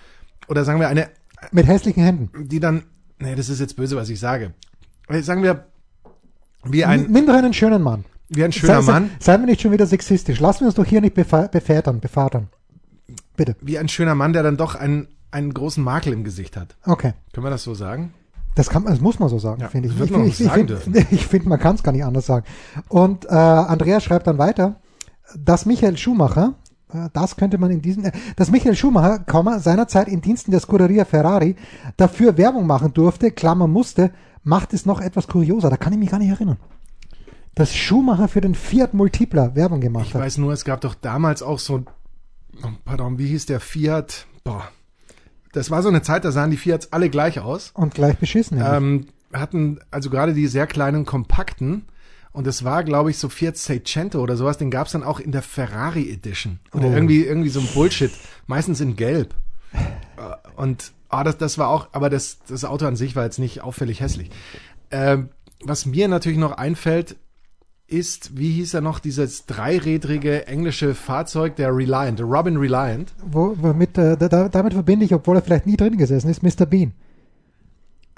oder 0.48 0.64
sagen 0.64 0.80
wir 0.80 0.88
eine, 0.88 1.10
Mit 1.52 1.68
hässlichen 1.68 2.04
Händen. 2.04 2.48
die 2.48 2.60
dann, 2.60 2.84
nee, 3.19 3.36
das 3.36 3.50
ist 3.50 3.60
jetzt 3.60 3.75
böse, 3.75 3.96
was 3.96 4.10
ich 4.10 4.19
sage. 4.19 4.54
Äh, 5.10 5.22
Sagen 5.22 5.44
wir, 5.44 5.66
wie 6.64 6.84
ein, 6.86 7.08
Nimm 7.12 7.25
doch 7.28 7.34
einen 7.36 7.54
schönen 7.54 7.81
Mann. 7.81 8.06
wie 8.30 8.44
ein 8.44 8.52
schöner 8.52 8.81
sei, 8.81 8.92
Mann, 8.92 9.10
Sei, 9.19 9.34
seien 9.34 9.42
wir 9.42 9.48
nicht 9.48 9.62
schon 9.62 9.72
wieder 9.72 9.86
sexistisch. 9.88 10.40
Lassen 10.40 10.62
wir 10.62 10.68
uns 10.68 10.75
doch 10.75 10.86
hier 10.86 11.02
nicht 11.02 11.14
befädern, 11.16 12.00
befadern. 12.00 12.50
Bitte. 13.36 13.56
wie 13.62 13.78
ein 13.78 13.88
schöner 13.88 14.16
Mann, 14.16 14.34
der 14.34 14.44
dann 14.44 14.58
doch 14.58 14.74
einen, 14.75 15.08
einen 15.31 15.54
großen 15.54 15.84
Makel 15.84 16.12
im 16.14 16.24
Gesicht 16.24 16.58
hat. 16.58 16.75
Okay. 16.86 17.14
Können 17.34 17.46
wir 17.46 17.52
das 17.52 17.64
so 17.64 17.74
sagen? 17.74 18.14
Das, 18.57 18.69
kann, 18.69 18.86
das 18.86 19.00
muss 19.00 19.19
man 19.19 19.30
so 19.30 19.38
sagen, 19.39 19.62
Ja, 19.62 19.68
finde 19.69 19.89
ich. 19.89 20.00
ich 20.01 20.09
man 20.12 20.21
auch 20.21 20.25
ich, 20.25 20.39
ich, 20.42 20.48
sagen 20.48 20.68
ich 20.74 20.80
finde, 20.83 21.06
ich 21.12 21.27
finde, 21.27 21.50
man 21.50 21.59
kann 21.59 21.75
es 21.75 21.83
gar 21.83 21.92
nicht 21.92 22.04
anders 22.04 22.25
sagen. 22.25 22.45
Und 22.89 23.25
äh, 23.25 23.30
Andreas 23.30 24.04
schreibt 24.04 24.25
dann 24.27 24.38
weiter, 24.38 24.77
dass 25.38 25.65
Michael 25.65 25.98
Schumacher, 25.98 26.56
äh, 26.92 27.09
das 27.13 27.36
könnte 27.36 27.57
man 27.57 27.69
in 27.71 27.81
diesem, 27.81 28.06
äh, 28.06 28.12
dass 28.36 28.50
Michael 28.50 28.75
Schumacher, 28.75 29.19
Komma, 29.19 29.59
seinerzeit 29.59 30.07
in 30.07 30.21
Diensten 30.21 30.51
der 30.51 30.59
Scuderia 30.59 31.06
Ferrari 31.06 31.56
dafür 31.98 32.38
Werbung 32.38 32.65
machen 32.65 32.94
durfte, 32.94 33.30
Klammer 33.31 33.68
musste, 33.68 34.12
macht 34.44 34.74
es 34.74 34.86
noch 34.86 35.01
etwas 35.01 35.27
kurioser. 35.27 35.69
Da 35.69 35.77
kann 35.77 35.94
ich 35.94 36.00
mich 36.00 36.09
gar 36.09 36.19
nicht 36.19 36.30
erinnern. 36.30 36.57
Dass 37.54 37.75
Schumacher 37.75 38.27
für 38.27 38.42
den 38.42 38.56
Fiat 38.56 38.94
Multipla 38.94 39.56
Werbung 39.56 39.81
gemacht 39.81 40.06
Ich 40.07 40.13
hat. 40.15 40.21
weiß 40.21 40.38
nur, 40.39 40.54
es 40.54 40.63
gab 40.65 40.81
doch 40.81 40.95
damals 40.95 41.42
auch 41.44 41.59
so, 41.59 41.83
pardon, 42.86 43.18
wie 43.19 43.27
hieß 43.27 43.45
der 43.48 43.59
Fiat? 43.59 44.25
Boah. 44.44 44.63
Das 45.54 45.72
war 45.72 45.82
so 45.82 45.90
eine 45.90 46.02
Zeit, 46.02 46.26
da 46.26 46.32
sahen 46.32 46.52
die 46.52 46.58
Fiats 46.58 46.92
alle 46.92 47.10
gleich 47.10 47.40
aus. 47.40 47.72
Und 47.74 47.94
gleich 47.96 48.18
beschissen. 48.18 48.62
Ähm, 48.64 49.08
hatten 49.34 49.80
also 49.92 50.10
gerade 50.10 50.34
die 50.34 50.48
sehr 50.48 50.68
kleinen 50.68 51.06
kompakten. 51.06 51.86
Und 52.32 52.46
es 52.46 52.64
war, 52.64 52.84
glaube 52.84 53.10
ich, 53.10 53.18
so 53.18 53.30
Fiat 53.30 53.58
Seicento 53.58 54.22
oder 54.22 54.38
sowas. 54.38 54.58
Den 54.58 54.70
gab's 54.70 54.92
dann 54.92 55.04
auch 55.04 55.20
in 55.20 55.32
der 55.32 55.42
Ferrari 55.42 56.12
Edition. 56.12 56.60
Oder 56.74 56.88
Oh. 56.88 56.94
irgendwie, 56.94 57.24
irgendwie 57.24 57.50
so 57.50 57.60
ein 57.60 57.68
Bullshit. 57.74 58.12
Meistens 58.46 58.80
in 58.80 58.96
Gelb. 58.96 59.34
Äh, 59.74 59.80
Und 60.56 60.92
ah, 61.10 61.24
das, 61.24 61.38
das 61.38 61.58
war 61.58 61.70
auch, 61.70 61.88
aber 61.94 62.10
das, 62.10 62.38
das 62.48 62.64
Auto 62.66 62.86
an 62.86 62.96
sich 62.96 63.16
war 63.16 63.24
jetzt 63.24 63.40
nicht 63.40 63.62
auffällig 63.62 64.02
hässlich. 64.02 64.30
Ähm, 64.92 65.30
was 65.64 65.86
mir 65.88 66.08
natürlich 66.08 66.38
noch 66.38 66.52
einfällt, 66.52 67.16
ist, 67.88 68.38
wie 68.38 68.51
hieß 68.51 68.74
er 68.74 68.81
noch, 68.81 69.00
dieses 69.00 69.45
dreirädrige 69.45 70.45
englische 70.48 70.94
Fahrzeug, 70.94 71.56
der 71.56 71.74
Reliant, 71.75 72.19
der 72.19 72.25
Robin 72.25 72.57
Reliant. 72.57 73.13
Wo, 73.25 73.56
womit, 73.62 73.98
äh, 73.98 74.18
da, 74.18 74.28
da- 74.28 74.50
damit 74.50 74.74
verbinde 74.74 75.06
ich, 75.06 75.13
obwohl 75.13 75.38
er 75.38 75.42
vielleicht 75.42 75.66
nie 75.66 75.78
drin 75.78 75.98
gesessen 75.98 76.30
ist, 76.30 76.44
Mr. 76.44 76.66
Bean. 76.66 76.92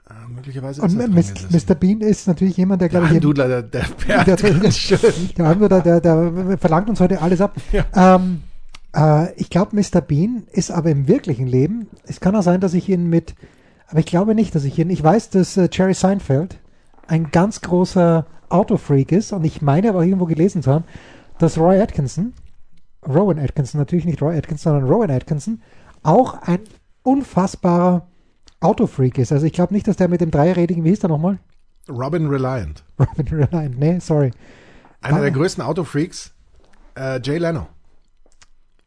Äh, 0.09 0.13
möglicherweise 0.33 0.81
Und 0.81 0.89
ist 0.89 0.99
er 0.99 1.07
gesessen. 1.07 1.47
Mr. 1.69 1.75
Bean 1.75 2.01
ist 2.01 2.27
natürlich 2.27 2.57
jemand, 2.57 2.81
der, 2.81 2.89
Der 2.89 2.99
glaube 2.99 3.07
ich, 3.13 3.21
Handudler, 3.21 3.47
der, 3.47 3.61
der 3.61 3.85
Der- 4.07 4.23
Bert, 4.25 4.41
der- 4.41 4.53
ganz 4.55 4.77
schön. 4.79 4.99
Der 5.37 5.53
der, 5.55 5.81
der, 5.81 6.01
der 6.01 6.57
verlangt 6.57 6.89
uns 6.89 6.99
heute 6.99 7.21
alles 7.21 7.39
ab. 7.39 7.55
Ähm, 7.95 8.41
äh, 8.95 9.31
ich 9.35 9.51
glaube, 9.51 9.75
Mr. 9.75 10.01
Bean 10.01 10.43
ist 10.51 10.71
aber 10.71 10.89
im 10.89 11.07
wirklichen 11.07 11.45
Leben, 11.45 11.87
es 12.05 12.19
kann 12.19 12.35
auch 12.35 12.41
sein, 12.41 12.59
dass 12.59 12.73
ich 12.73 12.89
ihn 12.89 13.07
mit, 13.07 13.35
aber 13.87 13.99
ich 13.99 14.07
glaube 14.07 14.33
nicht, 14.33 14.55
dass 14.55 14.63
ich 14.63 14.79
ihn, 14.79 14.89
ich 14.89 15.03
weiß, 15.03 15.29
dass 15.29 15.57
äh, 15.57 15.69
Jerry 15.71 15.93
Seinfeld 15.93 16.57
ein 17.07 17.29
ganz 17.29 17.61
großer 17.61 18.25
Autofreak 18.49 19.11
ist 19.11 19.31
und 19.33 19.43
ich 19.45 19.61
meine 19.61 19.89
aber 19.89 20.03
irgendwo 20.03 20.25
gelesen 20.25 20.61
zu 20.63 20.71
haben, 20.71 20.85
dass 21.37 21.57
Roy 21.57 21.79
Atkinson, 21.81 22.33
Rowan 23.07 23.39
Atkinson, 23.39 23.79
natürlich 23.79 24.05
nicht 24.05 24.21
Roy 24.21 24.37
Atkinson, 24.37 24.73
sondern 24.73 24.89
Rowan 24.91 25.11
Atkinson, 25.11 25.61
auch 26.03 26.41
ein 26.43 26.59
unfassbarer 27.03 28.07
Autofreak 28.59 29.17
ist. 29.17 29.31
Also 29.31 29.45
ich 29.45 29.53
glaube 29.53 29.73
nicht, 29.73 29.87
dass 29.87 29.97
der 29.97 30.07
mit 30.09 30.21
dem 30.21 30.31
dreirädigen, 30.31 30.83
wie 30.83 30.89
hieß 30.89 30.99
der 30.99 31.09
nochmal? 31.09 31.39
Robin 31.89 32.27
Reliant. 32.27 32.83
Robin 32.99 33.27
Reliant, 33.27 33.79
nee, 33.79 33.99
sorry. 33.99 34.31
Einer 35.01 35.17
Ah. 35.17 35.21
der 35.21 35.31
größten 35.31 35.63
Autofreaks, 35.63 36.33
äh, 36.97 37.19
Jay 37.23 37.37
Leno. 37.37 37.67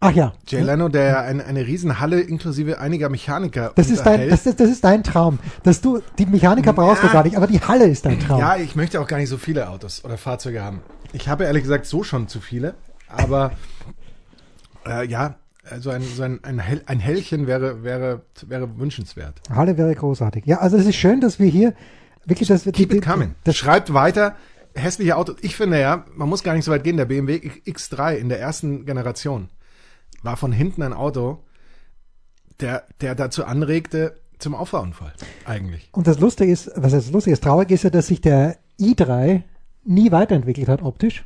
Ach 0.05 0.11
ja. 0.11 0.33
Jay 0.49 0.61
Leno, 0.63 0.89
der 0.89 1.21
eine, 1.21 1.45
eine 1.45 1.65
Riesenhalle 1.65 2.21
inklusive 2.21 2.81
einiger 2.81 3.09
Mechaniker 3.09 3.71
Das 3.77 3.89
ist, 3.89 4.03
dein, 4.03 4.29
das, 4.29 4.47
ist, 4.47 4.59
das 4.59 4.69
ist 4.69 4.83
dein 4.83 5.05
Traum. 5.05 5.39
Dass 5.63 5.81
du, 5.81 6.01
die 6.19 6.27
Mechaniker 6.27 6.73
brauchst 6.73 7.05
du 7.05 7.07
Ja. 7.07 7.13
gar 7.13 7.23
nicht, 7.25 7.37
aber 7.37 7.47
die 7.47 7.61
Halle 7.61 7.87
ist 7.87 8.05
dein 8.05 8.19
Traum. 8.19 8.41
Ja, 8.41 8.57
ich 8.57 8.75
möchte 8.75 9.01
auch 9.01 9.07
gar 9.07 9.19
nicht 9.19 9.29
so 9.29 9.37
viele 9.39 9.69
Autos 9.69 10.05
oder 10.05 10.19
Fahrzeuge 10.19 10.63
haben. 10.63 10.81
Ich 11.13 11.29
habe 11.29 11.45
ehrlich 11.45 11.63
gesagt 11.63 11.87
so 11.87 12.03
schon 12.03 12.27
zu 12.27 12.41
viele, 12.41 12.75
aber 13.07 13.53
äh, 14.87 15.07
ja, 15.07 15.37
also 15.71 15.91
ein, 15.91 16.03
so 16.03 16.25
ein, 16.25 16.41
ein, 16.43 16.59
Hell, 16.59 16.83
ein 16.87 16.99
Hellchen 16.99 17.47
wäre, 17.47 17.85
wäre, 17.85 18.23
wäre 18.47 18.79
wünschenswert. 18.81 19.41
Halle 19.55 19.79
wäre 19.79 19.95
großartig. 19.95 20.45
Ja, 20.47 20.59
also 20.59 20.77
es 20.77 20.87
ist 20.87 20.97
schön, 20.97 21.21
dass 21.21 21.39
wir 21.39 21.47
hier 21.49 21.75
wirklich, 22.25 22.49
dass 22.49 22.67
wir 22.67 22.73
Keep 22.73 22.91
die, 22.91 22.97
it 22.97 23.05
coming. 23.05 23.37
Das, 23.45 23.57
Schreibt 23.57 23.95
weiter. 23.95 24.35
Hässliche 24.75 25.17
Autos. 25.17 25.37
Ich 25.43 25.55
finde 25.55 25.79
ja, 25.79 26.07
man 26.17 26.29
muss 26.29 26.43
gar 26.43 26.55
nicht 26.55 26.65
so 26.65 26.73
weit 26.73 26.83
gehen. 26.83 26.97
Der 26.97 27.05
BMW 27.05 27.37
X3 27.37 28.15
in 28.17 28.29
der 28.31 28.41
ersten 28.41 28.85
Generation 28.87 29.49
war 30.23 30.37
von 30.37 30.53
hinten 30.53 30.83
ein 30.83 30.93
Auto, 30.93 31.39
der, 32.61 32.85
der 33.01 33.15
dazu 33.15 33.45
anregte 33.45 34.21
zum 34.39 34.55
Auffahrunfall. 34.55 35.13
Eigentlich. 35.45 35.89
und 35.93 36.07
das 36.07 36.19
Lustige 36.19 36.51
ist, 36.51 36.71
was 36.75 36.93
heißt 36.93 37.07
das 37.07 37.13
Lustige 37.13 37.35
ist, 37.35 37.45
traurig 37.45 37.71
ist 37.71 37.85
ja, 37.85 37.91
dass 37.91 38.09
sich 38.09 38.21
der 38.21 38.57
i3 38.81 39.43
nie 39.85 40.11
weiterentwickelt 40.11 40.69
hat 40.69 40.83
optisch, 40.83 41.25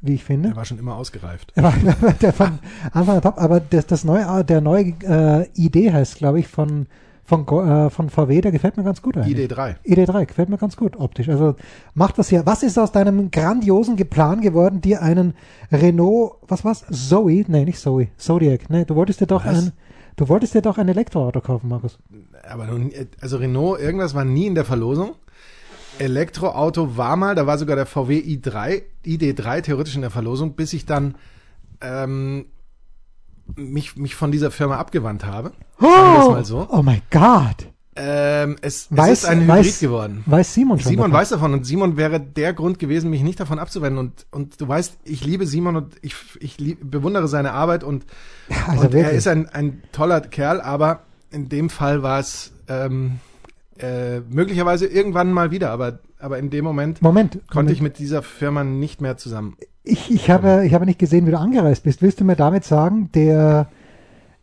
wie 0.00 0.14
ich 0.14 0.24
finde. 0.24 0.50
Der 0.50 0.56
war 0.56 0.64
schon 0.64 0.78
immer 0.78 0.96
ausgereift. 0.96 1.52
Er 1.54 1.62
war 1.64 1.72
der 2.20 2.32
von 2.32 2.58
Anfang 2.92 3.16
an 3.16 3.22
top, 3.22 3.38
aber 3.38 3.60
das, 3.60 3.86
das 3.86 4.04
neue, 4.04 4.44
der 4.44 4.60
neue 4.60 4.94
äh, 5.02 5.48
ID 5.56 5.92
heißt, 5.92 6.16
glaube 6.16 6.40
ich, 6.40 6.48
von, 6.48 6.86
von, 7.28 7.46
äh, 7.46 7.90
von 7.90 8.08
VW, 8.08 8.40
der 8.40 8.52
gefällt 8.52 8.78
mir 8.78 8.84
ganz 8.84 9.02
gut 9.02 9.18
eigentlich. 9.18 9.50
ID3. 9.50 9.76
ID3 9.84 10.24
gefällt 10.24 10.48
mir 10.48 10.56
ganz 10.56 10.78
gut 10.78 10.96
optisch. 10.96 11.28
Also 11.28 11.56
macht 11.92 12.16
das 12.16 12.30
hier. 12.30 12.46
Was 12.46 12.62
ist 12.62 12.78
aus 12.78 12.90
deinem 12.90 13.30
grandiosen 13.30 13.96
Plan 13.96 14.40
geworden, 14.40 14.80
dir 14.80 15.02
einen 15.02 15.34
Renault, 15.70 16.36
was 16.48 16.64
war's? 16.64 16.86
Zoe? 16.90 17.44
Nee, 17.46 17.66
nicht 17.66 17.80
Zoe. 17.80 18.08
Zodiac. 18.16 18.70
Nee, 18.70 18.86
du 18.86 18.94
wolltest 18.94 19.20
dir 19.20 19.26
doch 19.26 19.44
Was? 19.44 19.58
ein, 19.58 19.72
du 20.16 20.26
wolltest 20.30 20.54
dir 20.54 20.62
doch 20.62 20.78
ein 20.78 20.88
Elektroauto 20.88 21.42
kaufen, 21.42 21.68
Markus. 21.68 21.98
Aber 22.48 22.66
nun, 22.66 22.92
also 23.20 23.36
Renault, 23.36 23.78
irgendwas 23.78 24.14
war 24.14 24.24
nie 24.24 24.46
in 24.46 24.54
der 24.54 24.64
Verlosung. 24.64 25.14
Elektroauto 25.98 26.96
war 26.96 27.16
mal, 27.16 27.34
da 27.34 27.46
war 27.46 27.58
sogar 27.58 27.76
der 27.76 27.84
VW 27.84 28.20
i3, 28.20 28.82
ID3 29.04 29.60
theoretisch 29.60 29.96
in 29.96 30.00
der 30.00 30.10
Verlosung, 30.10 30.54
bis 30.54 30.72
ich 30.72 30.86
dann 30.86 31.16
ähm, 31.82 32.46
mich, 33.56 33.96
mich 33.96 34.14
von 34.14 34.30
dieser 34.32 34.50
Firma 34.50 34.76
abgewandt 34.76 35.24
habe. 35.24 35.52
Sagen 35.78 35.92
wir 35.92 36.18
es 36.20 36.26
Oh, 36.26 36.30
mal 36.32 36.44
so. 36.44 36.66
oh 36.70 36.82
mein 36.82 37.02
Gott. 37.10 37.66
Ähm, 38.00 38.56
es, 38.60 38.86
Weiß, 38.90 39.10
es 39.10 39.18
ist 39.20 39.24
ein 39.24 39.40
Hybrid 39.40 39.48
weiß, 39.48 39.80
geworden. 39.80 40.22
Weiß 40.26 40.54
Simon 40.54 40.78
schon. 40.78 40.90
Simon 40.90 41.10
davon? 41.10 41.20
weiß 41.20 41.28
davon 41.30 41.52
und 41.52 41.64
Simon 41.66 41.96
wäre 41.96 42.20
der 42.20 42.52
Grund 42.52 42.78
gewesen, 42.78 43.10
mich 43.10 43.22
nicht 43.22 43.40
davon 43.40 43.58
abzuwenden. 43.58 43.98
Und, 43.98 44.26
und 44.30 44.60
du 44.60 44.68
weißt, 44.68 44.98
ich 45.04 45.24
liebe 45.24 45.46
Simon 45.48 45.74
und 45.74 45.94
ich, 46.00 46.14
ich 46.38 46.58
lieb, 46.60 46.78
bewundere 46.80 47.26
seine 47.26 47.52
Arbeit 47.52 47.82
und, 47.82 48.06
also 48.68 48.84
und 48.86 48.94
er 48.94 49.10
ist 49.10 49.26
ein, 49.26 49.48
ein 49.48 49.82
toller 49.90 50.20
Kerl, 50.20 50.60
aber 50.60 51.00
in 51.32 51.48
dem 51.48 51.70
Fall 51.70 52.04
war 52.04 52.20
es 52.20 52.52
ähm, 52.68 53.18
äh, 53.78 54.20
möglicherweise 54.20 54.86
irgendwann 54.86 55.32
mal 55.32 55.50
wieder, 55.50 55.70
aber, 55.70 55.98
aber 56.20 56.38
in 56.38 56.50
dem 56.50 56.64
Moment 56.64 57.02
Moment. 57.02 57.32
konnte 57.48 57.54
Moment. 57.56 57.70
ich 57.72 57.82
mit 57.82 57.98
dieser 57.98 58.22
Firma 58.22 58.62
nicht 58.62 59.00
mehr 59.00 59.16
zusammen. 59.16 59.56
Ich, 59.90 60.10
ich, 60.10 60.28
habe, 60.28 60.66
ich 60.66 60.74
habe 60.74 60.84
nicht 60.84 60.98
gesehen, 60.98 61.26
wie 61.26 61.30
du 61.30 61.38
angereist 61.38 61.82
bist. 61.82 62.02
Willst 62.02 62.20
du 62.20 62.24
mir 62.24 62.36
damit 62.36 62.62
sagen, 62.62 63.10
der 63.14 63.68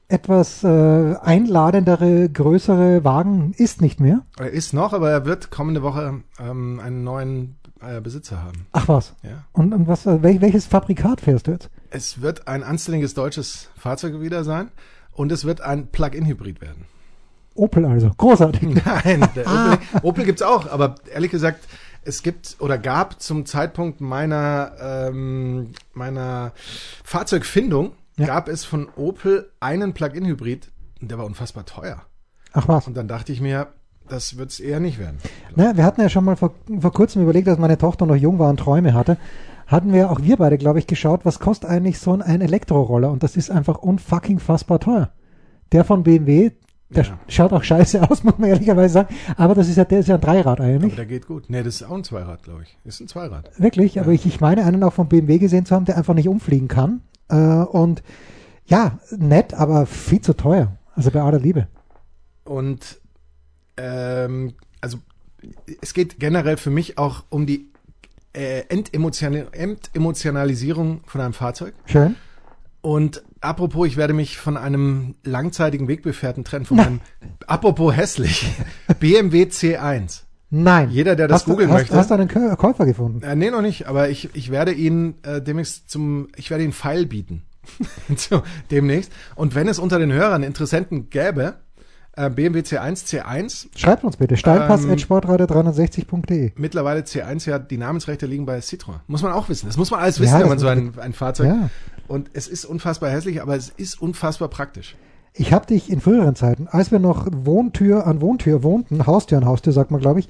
etwas 0.08 0.64
äh, 0.64 1.16
einladendere, 1.22 2.30
größere 2.30 3.04
Wagen 3.04 3.54
ist 3.56 3.80
nicht 3.80 4.00
mehr? 4.00 4.22
Er 4.40 4.50
ist 4.50 4.74
noch, 4.74 4.92
aber 4.92 5.12
er 5.12 5.26
wird 5.26 5.52
kommende 5.52 5.84
Woche 5.84 6.22
ähm, 6.40 6.80
einen 6.80 7.04
neuen 7.04 7.58
äh, 7.80 8.02
Besitzer 8.02 8.42
haben. 8.42 8.66
Ach 8.72 8.88
was. 8.88 9.14
Ja. 9.22 9.44
Und, 9.52 9.72
und 9.72 9.88
was, 9.88 10.08
äh, 10.08 10.24
wel, 10.24 10.42
welches 10.42 10.66
Fabrikat 10.66 11.22
fährst 11.22 11.46
du 11.46 11.52
jetzt? 11.52 11.70
Es 11.92 12.22
wird 12.22 12.48
ein 12.48 12.64
anständiges 12.64 13.14
deutsches 13.14 13.70
Fahrzeug 13.78 14.22
wieder 14.22 14.44
sein 14.44 14.72
und 15.12 15.32
es 15.32 15.46
wird 15.46 15.62
ein 15.62 15.88
Plug-in-Hybrid 15.92 16.60
werden. 16.60 16.86
Opel 17.54 17.86
also. 17.86 18.10
Großartig. 18.18 18.84
Nein, 18.86 19.22
Opel, 19.36 19.78
Opel 20.02 20.26
gibt's 20.26 20.42
auch, 20.42 20.72
aber 20.72 20.96
ehrlich 21.14 21.30
gesagt, 21.30 21.68
es 22.06 22.24
gibt 22.24 22.58
oder 22.60 22.78
gab 22.78 23.22
zum 23.22 23.46
Zeitpunkt 23.46 24.00
meiner 24.02 24.72
ähm, 24.80 25.72
meiner 25.94 26.54
Fahrzeugfindung 27.04 27.92
Ja. 28.18 28.28
gab 28.28 28.48
es 28.48 28.66
von 28.66 28.88
Opel 28.96 29.52
einen 29.60 29.94
Plug-in-Hybrid 29.94 30.72
und 31.02 31.12
der 31.12 31.18
war 31.18 31.26
unfassbar 31.26 31.66
teuer. 31.66 32.02
Ach 32.54 32.68
was. 32.68 32.88
Und 32.88 32.96
dann 32.96 33.08
dachte 33.08 33.32
ich 33.32 33.42
mir, 33.42 33.68
das 34.08 34.38
wird's 34.38 34.60
eher 34.60 34.80
nicht 34.80 35.00
werden. 35.00 35.18
Naja, 35.56 35.76
wir 35.78 35.84
hatten 35.84 36.02
ja 36.02 36.10
schon 36.10 36.24
mal 36.24 36.36
vor, 36.36 36.54
vor 36.80 36.94
kurzem 36.94 37.24
überlegt, 37.24 37.48
als 37.48 37.58
meine 37.60 37.78
Tochter 37.78 38.06
noch 38.06 38.16
jung 38.16 38.40
war 38.40 38.50
und 38.50 38.58
Träume 38.60 38.94
hatte, 38.94 39.18
hatten 39.68 39.92
wir 39.92 40.12
auch 40.12 40.22
wir 40.22 40.38
beide, 40.38 40.58
glaube 40.58 40.80
ich, 40.80 40.86
geschaut, 40.88 41.26
was 41.26 41.40
kostet 41.40 41.70
eigentlich 41.70 42.00
so 42.00 42.14
ein, 42.14 42.22
ein 42.22 42.42
Elektroroller? 42.42 43.12
Und 43.12 43.24
das 43.24 43.36
ist 43.36 43.50
einfach 43.50 43.78
unfucking 43.80 44.40
fassbar 44.40 44.80
teuer. 44.80 45.10
Der 45.72 45.84
von 45.84 46.04
BMW, 46.04 46.52
der 46.90 47.04
Ja. 47.04 47.20
schaut 47.28 47.52
auch 47.54 47.64
scheiße 47.64 48.10
aus, 48.10 48.24
muss 48.24 48.38
man 48.38 48.50
ehrlicherweise 48.50 48.94
sagen. 48.94 49.16
Aber 49.38 49.56
das 49.56 49.68
ist 49.68 49.76
ja, 49.78 49.86
der 49.86 50.00
ist 50.00 50.08
ja 50.08 50.16
ein 50.16 50.22
Dreirad 50.22 50.60
Aber 50.60 50.70
eigentlich. 50.70 50.96
der 50.96 51.06
geht 51.06 51.28
gut. 51.28 51.46
Nee, 51.50 51.64
das 51.64 51.76
ist 51.76 51.84
auch 51.84 51.96
ein 51.96 52.04
Zweirad, 52.04 52.44
glaube 52.44 52.64
ich. 52.64 52.78
Ist 52.84 53.00
ein 53.02 53.08
Zweirad. 53.08 53.50
Wirklich, 53.58 54.00
aber 54.00 54.12
ich, 54.12 54.26
ich 54.26 54.40
meine 54.42 54.64
einen 54.66 54.84
auch 54.84 54.94
von 54.94 55.08
BMW 55.08 55.38
gesehen 55.40 55.66
zu 55.66 55.76
haben, 55.76 55.86
der 55.86 55.98
einfach 55.98 56.14
nicht 56.14 56.28
umfliegen 56.28 56.68
kann. 56.68 57.02
Äh, 57.30 57.36
und 57.36 58.04
ja, 58.66 59.00
nett, 59.18 59.54
aber 59.54 59.86
viel 59.86 60.22
zu 60.22 60.34
teuer. 60.34 60.78
Also 60.96 61.12
bei 61.12 61.22
aller 61.22 61.40
Liebe. 61.40 61.68
Und 62.46 63.00
ähm, 63.78 64.54
also 64.82 64.98
es 65.82 65.94
geht 65.94 66.20
generell 66.20 66.58
für 66.58 66.70
mich 66.70 66.98
auch 66.98 67.24
um 67.30 67.46
die 67.46 67.72
äh, 68.34 68.62
Entemotional 68.70 69.48
Entemotionalisierung 69.52 71.02
von 71.06 71.22
einem 71.22 71.34
Fahrzeug. 71.34 71.74
Schön. 71.86 72.16
Und 72.86 73.24
apropos, 73.42 73.88
ich 73.88 73.98
werde 73.98 74.14
mich 74.14 74.38
von 74.38 74.58
einem 74.58 75.16
langzeitigen 75.24 75.88
Wegbefährten 75.88 76.44
trennen, 76.44 76.66
von 76.66 76.80
einem, 76.80 77.02
apropos 77.48 77.96
hässlich, 77.96 78.46
BMW 79.00 79.46
C1. 79.46 80.22
Nein. 80.52 80.92
Jeder, 80.92 81.16
der 81.16 81.28
das 81.28 81.38
hast 81.42 81.48
du- 81.48 81.52
googeln 81.54 81.72
hast, 81.72 81.80
möchte. 81.80 81.96
Hast 81.98 82.12
du 82.12 82.14
einen 82.14 82.30
Kä- 82.30 82.56
Käufer 82.56 82.86
gefunden? 82.86 83.24
Äh, 83.24 83.36
nee, 83.36 83.50
noch 83.50 83.64
nicht, 83.64 83.88
aber 83.88 84.10
ich, 84.10 84.30
ich 84.36 84.52
werde 84.52 84.72
ihn 84.72 85.16
äh, 85.24 85.42
demnächst 85.42 85.90
zum, 85.90 86.28
ich 86.36 86.52
werde 86.52 86.64
ihn 86.64 86.74
Pfeil 86.74 87.08
bieten. 87.08 87.42
so, 88.16 88.44
demnächst. 88.70 89.12
Und 89.36 89.56
wenn 89.56 89.68
es 89.68 89.80
unter 89.80 89.98
den 89.98 90.14
Hörern 90.14 90.44
Interessenten 90.44 91.10
gäbe, 91.10 91.56
äh, 92.16 92.30
BMW 92.30 92.60
C1, 92.60 93.04
C1, 93.08 93.66
Schreibt 93.76 94.04
uns 94.04 94.18
bitte. 94.18 94.36
Ähm, 94.36 94.38
Steinpass.sportradio360.de. 94.38 96.52
mittlerweile 96.58 97.02
C1 97.02 97.50
ja, 97.50 97.58
die 97.58 97.78
Namensrechte 97.78 98.28
liegen 98.28 98.46
bei 98.46 98.60
Citroën. 98.60 99.00
Muss 99.08 99.24
man 99.24 99.32
auch 99.34 99.50
wissen. 99.50 99.66
Das 99.66 99.78
muss 99.78 99.90
man 99.92 100.00
alles 100.02 100.18
Ja, 100.20 100.24
wissen, 100.24 100.34
wenn 100.36 100.40
das 100.42 100.50
man 100.50 100.60
so 100.60 100.68
ein, 100.68 100.94
ein 101.00 101.14
Fahrzeug. 101.14 101.48
Ja. 101.48 101.70
Und 102.08 102.30
es 102.34 102.48
ist 102.48 102.66
unfassbar 102.66 103.10
hässlich, 103.10 103.42
aber 103.42 103.56
es 103.56 103.70
ist 103.70 104.02
unfassbar 104.02 104.48
praktisch. 104.48 104.96
Ich 105.34 105.52
habe 105.52 105.66
dich 105.66 105.90
in 105.90 106.00
früheren 106.00 106.36
Zeiten, 106.36 106.68
als 106.68 106.92
wir 106.92 107.00
noch 107.00 107.28
Wohntür 107.32 108.08
an 108.08 108.22
Wohntür 108.22 108.64
wohnten, 108.64 109.06
Haustür 109.06 109.38
an 109.38 109.46
Haustür, 109.46 109.74
sagt 109.74 109.92
man, 109.92 110.00
glaube 110.00 110.22
ich, 110.22 110.30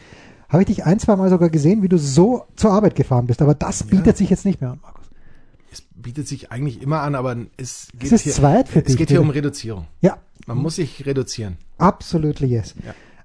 habe 0.50 0.63
ich 0.63 0.67
dich 0.67 0.86
ein, 0.86 1.00
zwei 1.00 1.15
Mal 1.15 1.29
sogar 1.29 1.50
gesehen, 1.50 1.84
wie 1.84 1.89
du 1.89 1.98
so 1.98 2.46
zur 2.55 2.72
Arbeit 2.72 2.96
gefahren 2.96 3.27
bist. 3.27 3.41
Aber 3.41 3.53
das 3.53 3.84
bietet 3.84 4.17
sich 4.17 4.29
jetzt 4.29 4.46
nicht 4.46 4.62
mehr 4.62 4.72
an, 4.72 4.79
Markus. 4.82 5.05
Es 5.72 5.84
bietet 5.96 6.27
sich 6.27 6.51
eigentlich 6.51 6.82
immer 6.82 7.01
an, 7.01 7.13
aber 7.15 7.36
es 7.58 7.89
geht 8.00 8.12
ist 8.12 8.22
hier, 8.22 8.32
es 8.32 8.72
dich, 8.72 8.98
geht 8.98 9.10
hier 9.10 9.22
um 9.22 9.29
Reduzierung. 9.29 9.86
Ja, 10.01 10.17
Man 10.48 10.58
muss 10.58 10.75
sich 10.75 11.05
reduzieren. 11.05 11.58
absolutely 11.77 12.48
yes. 12.48 12.74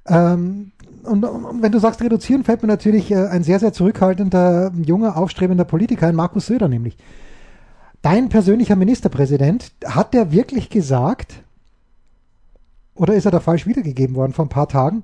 Ähm, 0.07 0.73
und, 1.05 1.25
und 1.25 1.63
wenn 1.63 1.73
du 1.73 1.79
sagst 1.79 2.03
reduzieren, 2.03 2.45
fällt 2.45 2.63
mir 2.63 2.69
natürlich 2.69 3.11
äh, 3.11 3.27
ein 3.29 3.43
sehr, 3.45 3.61
sehr 3.61 3.73
zurückhaltender, 3.73 4.73
junger, 4.85 5.17
aufstrebender 5.17 5.65
Politiker 5.65 6.09
ein, 6.09 6.15
Markus 6.17 6.47
Söder 6.47 6.69
nämlich. 6.69 6.97
Dein 8.03 8.31
persönlicher 8.31 8.77
Ministerpräsident, 8.77 9.73
hat 9.85 10.15
der 10.15 10.33
wirklich 10.33 10.71
gesagt, 10.71 11.43
oder 12.95 13.15
ist 13.15 13.27
er 13.27 13.31
da 13.31 13.41
falsch 13.41 13.67
wiedergegeben 13.67 14.17
worden 14.17 14.33
vor 14.33 14.47
ein 14.47 14.49
paar 14.49 14.69
Tagen, 14.69 15.03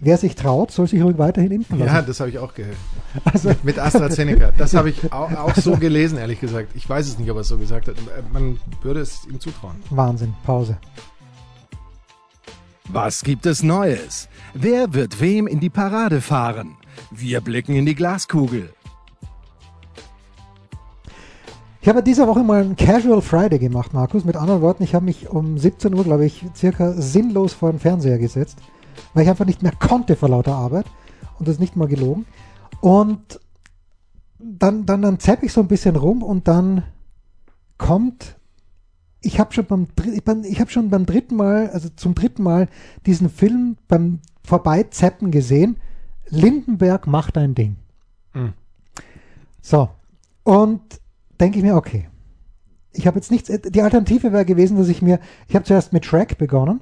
wer 0.00 0.16
sich 0.16 0.34
traut, 0.34 0.72
soll 0.72 0.88
sich 0.88 1.02
ruhig 1.02 1.18
weiterhin 1.18 1.52
impfen 1.52 1.78
lassen? 1.78 1.94
Ja, 1.94 2.02
das 2.02 2.18
habe 2.18 2.30
ich 2.30 2.38
auch 2.38 2.54
gehört. 2.54 2.76
Also, 3.24 3.52
Mit 3.62 3.78
AstraZeneca. 3.78 4.52
Das 4.56 4.74
habe 4.74 4.90
ich 4.90 5.12
auch, 5.12 5.30
auch 5.32 5.54
so 5.54 5.76
gelesen, 5.76 6.18
ehrlich 6.18 6.40
gesagt. 6.40 6.70
Ich 6.74 6.88
weiß 6.88 7.06
es 7.06 7.18
nicht, 7.18 7.30
ob 7.30 7.36
er 7.36 7.42
es 7.42 7.48
so 7.48 7.58
gesagt 7.58 7.86
hat. 7.86 7.94
Man 8.32 8.58
würde 8.82 9.00
es 9.00 9.24
ihm 9.26 9.38
zutrauen. 9.38 9.76
Wahnsinn, 9.90 10.34
Pause. 10.44 10.78
Was 12.88 13.22
gibt 13.22 13.46
es 13.46 13.62
Neues? 13.62 14.28
Wer 14.52 14.94
wird 14.94 15.20
wem 15.20 15.46
in 15.46 15.60
die 15.60 15.70
Parade 15.70 16.20
fahren? 16.20 16.76
Wir 17.12 17.40
blicken 17.40 17.76
in 17.76 17.86
die 17.86 17.94
Glaskugel. 17.94 18.72
Ich 21.82 21.88
habe 21.88 22.02
diese 22.02 22.26
Woche 22.26 22.42
mal 22.42 22.60
einen 22.60 22.76
Casual 22.76 23.22
Friday 23.22 23.58
gemacht, 23.58 23.94
Markus. 23.94 24.26
Mit 24.26 24.36
anderen 24.36 24.60
Worten, 24.60 24.82
ich 24.82 24.94
habe 24.94 25.06
mich 25.06 25.30
um 25.30 25.56
17 25.56 25.94
Uhr, 25.94 26.04
glaube 26.04 26.26
ich, 26.26 26.44
circa 26.54 26.92
sinnlos 26.92 27.54
vor 27.54 27.70
den 27.70 27.78
Fernseher 27.78 28.18
gesetzt, 28.18 28.58
weil 29.14 29.22
ich 29.22 29.30
einfach 29.30 29.46
nicht 29.46 29.62
mehr 29.62 29.72
konnte 29.72 30.14
vor 30.14 30.28
lauter 30.28 30.54
Arbeit. 30.54 30.84
Und 31.38 31.48
das 31.48 31.54
ist 31.54 31.60
nicht 31.60 31.76
mal 31.76 31.88
gelogen. 31.88 32.26
Und 32.82 33.40
dann, 34.38 34.84
dann, 34.84 35.00
dann 35.00 35.18
zapp 35.20 35.42
ich 35.42 35.54
so 35.54 35.62
ein 35.62 35.68
bisschen 35.68 35.96
rum 35.96 36.22
und 36.22 36.48
dann 36.48 36.82
kommt, 37.78 38.36
ich 39.22 39.40
habe 39.40 39.54
schon 39.54 39.64
beim, 39.64 39.86
ich 40.44 40.60
habe 40.60 40.70
schon 40.70 40.90
beim 40.90 41.06
dritten 41.06 41.36
Mal, 41.36 41.70
also 41.70 41.88
zum 41.96 42.14
dritten 42.14 42.42
Mal 42.42 42.68
diesen 43.06 43.30
Film 43.30 43.78
beim 43.88 44.20
Vorbeizappen 44.44 45.30
gesehen. 45.30 45.78
Lindenberg 46.28 47.06
macht 47.06 47.38
ein 47.38 47.54
Ding. 47.54 47.76
Hm. 48.32 48.52
So. 49.62 49.88
Und 50.44 51.00
denke 51.40 51.58
ich 51.58 51.64
mir, 51.64 51.76
okay. 51.76 52.08
Ich 52.92 53.06
habe 53.06 53.16
jetzt 53.16 53.30
nichts, 53.30 53.50
die 53.50 53.82
Alternative 53.82 54.32
wäre 54.32 54.44
gewesen, 54.44 54.76
dass 54.76 54.88
ich 54.88 55.00
mir, 55.00 55.20
ich 55.48 55.54
habe 55.54 55.64
zuerst 55.64 55.92
mit 55.92 56.04
Shrek 56.04 56.38
begonnen, 56.38 56.80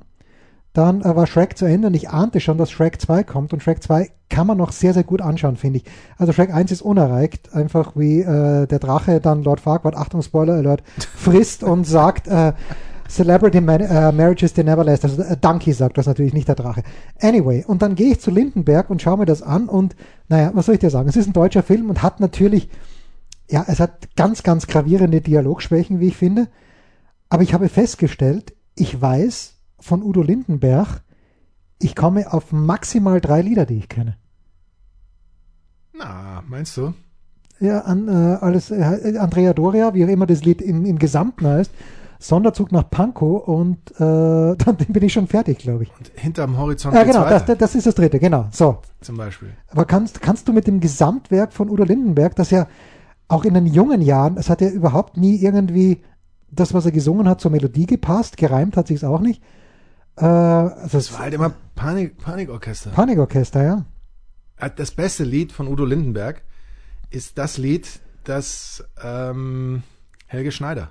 dann 0.72 1.00
äh, 1.02 1.16
war 1.16 1.26
Shrek 1.26 1.56
zu 1.58 1.64
Ende 1.64 1.88
und 1.88 1.94
ich 1.94 2.10
ahnte 2.10 2.40
schon, 2.40 2.58
dass 2.58 2.70
Shrek 2.70 3.00
2 3.00 3.24
kommt 3.24 3.52
und 3.52 3.62
Shrek 3.62 3.82
2 3.82 4.10
kann 4.28 4.46
man 4.46 4.58
noch 4.58 4.72
sehr, 4.72 4.94
sehr 4.94 5.04
gut 5.04 5.20
anschauen, 5.20 5.56
finde 5.56 5.78
ich. 5.78 5.84
Also 6.16 6.32
Shrek 6.32 6.52
1 6.52 6.70
ist 6.72 6.82
unerreicht, 6.82 7.54
einfach 7.54 7.92
wie 7.94 8.20
äh, 8.20 8.66
der 8.66 8.78
Drache 8.78 9.20
dann 9.20 9.42
Lord 9.42 9.60
Farquaad, 9.60 9.96
Achtung, 9.96 10.22
Spoiler 10.22 10.54
Alert, 10.54 10.82
frisst 11.16 11.62
und 11.62 11.84
sagt, 11.84 12.28
äh, 12.28 12.52
Celebrity 13.08 13.60
Man 13.60 13.80
äh, 13.80 14.12
Marriages 14.12 14.52
They 14.52 14.64
Never 14.64 14.84
Last. 14.84 15.04
Also 15.04 15.22
äh, 15.22 15.36
Donkey 15.36 15.72
sagt 15.72 15.96
das 15.98 16.06
natürlich, 16.06 16.34
nicht 16.34 16.48
der 16.48 16.54
Drache. 16.54 16.82
Anyway, 17.20 17.64
und 17.66 17.82
dann 17.82 17.94
gehe 17.94 18.12
ich 18.12 18.20
zu 18.20 18.30
Lindenberg 18.30 18.90
und 18.90 19.00
schaue 19.00 19.18
mir 19.18 19.26
das 19.26 19.42
an 19.42 19.68
und 19.68 19.96
naja, 20.28 20.50
was 20.54 20.66
soll 20.66 20.74
ich 20.74 20.80
dir 20.80 20.90
sagen? 20.90 21.08
Es 21.08 21.16
ist 21.16 21.26
ein 21.26 21.32
deutscher 21.32 21.62
Film 21.62 21.88
und 21.88 22.02
hat 22.02 22.20
natürlich 22.20 22.68
ja, 23.50 23.64
es 23.66 23.80
hat 23.80 24.14
ganz, 24.16 24.42
ganz 24.42 24.66
gravierende 24.66 25.20
Dialogschwächen, 25.20 26.00
wie 26.00 26.08
ich 26.08 26.16
finde. 26.16 26.48
Aber 27.28 27.42
ich 27.42 27.54
habe 27.54 27.68
festgestellt, 27.68 28.54
ich 28.74 29.00
weiß 29.00 29.54
von 29.80 30.02
Udo 30.02 30.22
Lindenberg, 30.22 31.02
ich 31.78 31.94
komme 31.94 32.32
auf 32.32 32.52
maximal 32.52 33.20
drei 33.20 33.42
Lieder, 33.42 33.64
die 33.66 33.78
ich 33.78 33.88
kenne. 33.88 34.16
Na, 35.92 36.42
meinst 36.46 36.76
du? 36.76 36.94
Ja, 37.60 37.80
an, 37.80 38.08
äh, 38.08 38.38
alles, 38.40 38.70
äh, 38.70 39.16
Andrea 39.18 39.52
Doria, 39.52 39.94
wie 39.94 40.04
auch 40.04 40.08
immer 40.08 40.26
das 40.26 40.44
Lied 40.44 40.62
im, 40.62 40.84
im 40.84 40.98
Gesamten 40.98 41.46
heißt, 41.46 41.72
Sonderzug 42.20 42.72
nach 42.72 42.88
Pankow 42.88 43.46
und 43.46 43.78
äh, 43.92 43.96
dann 44.56 44.76
bin 44.76 45.02
ich 45.02 45.12
schon 45.12 45.26
fertig, 45.26 45.58
glaube 45.58 45.84
ich. 45.84 45.90
Und 45.96 46.10
hinterm 46.14 46.56
Horizont 46.56 46.94
Ja, 46.94 47.04
genau, 47.04 47.24
das, 47.24 47.44
das 47.44 47.74
ist 47.74 47.86
das 47.86 47.94
dritte, 47.94 48.18
genau. 48.18 48.46
So, 48.50 48.78
zum 49.00 49.16
Beispiel. 49.16 49.50
Aber 49.68 49.84
kannst, 49.84 50.20
kannst 50.20 50.46
du 50.48 50.52
mit 50.52 50.66
dem 50.66 50.80
Gesamtwerk 50.80 51.52
von 51.52 51.68
Udo 51.68 51.84
Lindenberg, 51.84 52.36
das 52.36 52.50
ja 52.50 52.66
auch 53.28 53.44
in 53.44 53.54
den 53.54 53.66
jungen 53.66 54.00
Jahren, 54.00 54.37
es 54.37 54.50
hat 54.50 54.61
ja 54.61 54.68
überhaupt 54.68 55.16
nie 55.16 55.37
irgendwie 55.37 56.02
das, 56.50 56.73
was 56.73 56.87
er 56.87 56.92
gesungen 56.92 57.28
hat, 57.28 57.40
zur 57.40 57.50
Melodie 57.50 57.87
gepasst, 57.87 58.37
gereimt 58.37 58.76
hat 58.76 58.88
sich's 58.88 59.04
auch 59.04 59.20
nicht. 59.20 59.42
Äh, 60.16 60.25
also 60.25 60.99
Das 60.99 61.12
war 61.12 61.20
halt 61.20 61.35
immer 61.35 61.52
Panik, 61.75 62.18
Panikorchester. 62.18 62.90
Panikorchester, 62.90 63.62
ja. 63.62 63.85
Das 64.76 64.90
beste 64.90 65.25
Lied 65.25 65.52
von 65.52 65.68
Udo 65.68 65.85
Lindenberg 65.85 66.42
ist 67.11 67.38
das 67.38 67.58
Lied, 67.58 68.00
das 68.25 68.85
ähm, 69.02 69.82
Helge 70.26 70.50
Schneider 70.50 70.90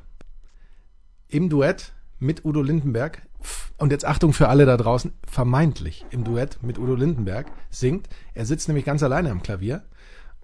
im 1.28 1.50
Duett 1.50 1.94
mit 2.20 2.46
Udo 2.46 2.62
Lindenberg. 2.62 3.22
Und 3.78 3.92
jetzt 3.92 4.06
Achtung 4.06 4.34
für 4.34 4.50
alle 4.50 4.66
da 4.66 4.78
draußen, 4.78 5.14
vermeintlich 5.28 6.06
im 6.10 6.24
Duett 6.24 6.64
mit 6.64 6.80
Udo 6.80 6.96
Lindenberg 6.96 7.48
singt. 7.70 8.10
Er 8.34 8.46
sitzt 8.46 8.68
nämlich 8.68 8.86
ganz 8.86 9.04
alleine 9.04 9.30
am 9.30 9.44
Klavier 9.44 9.84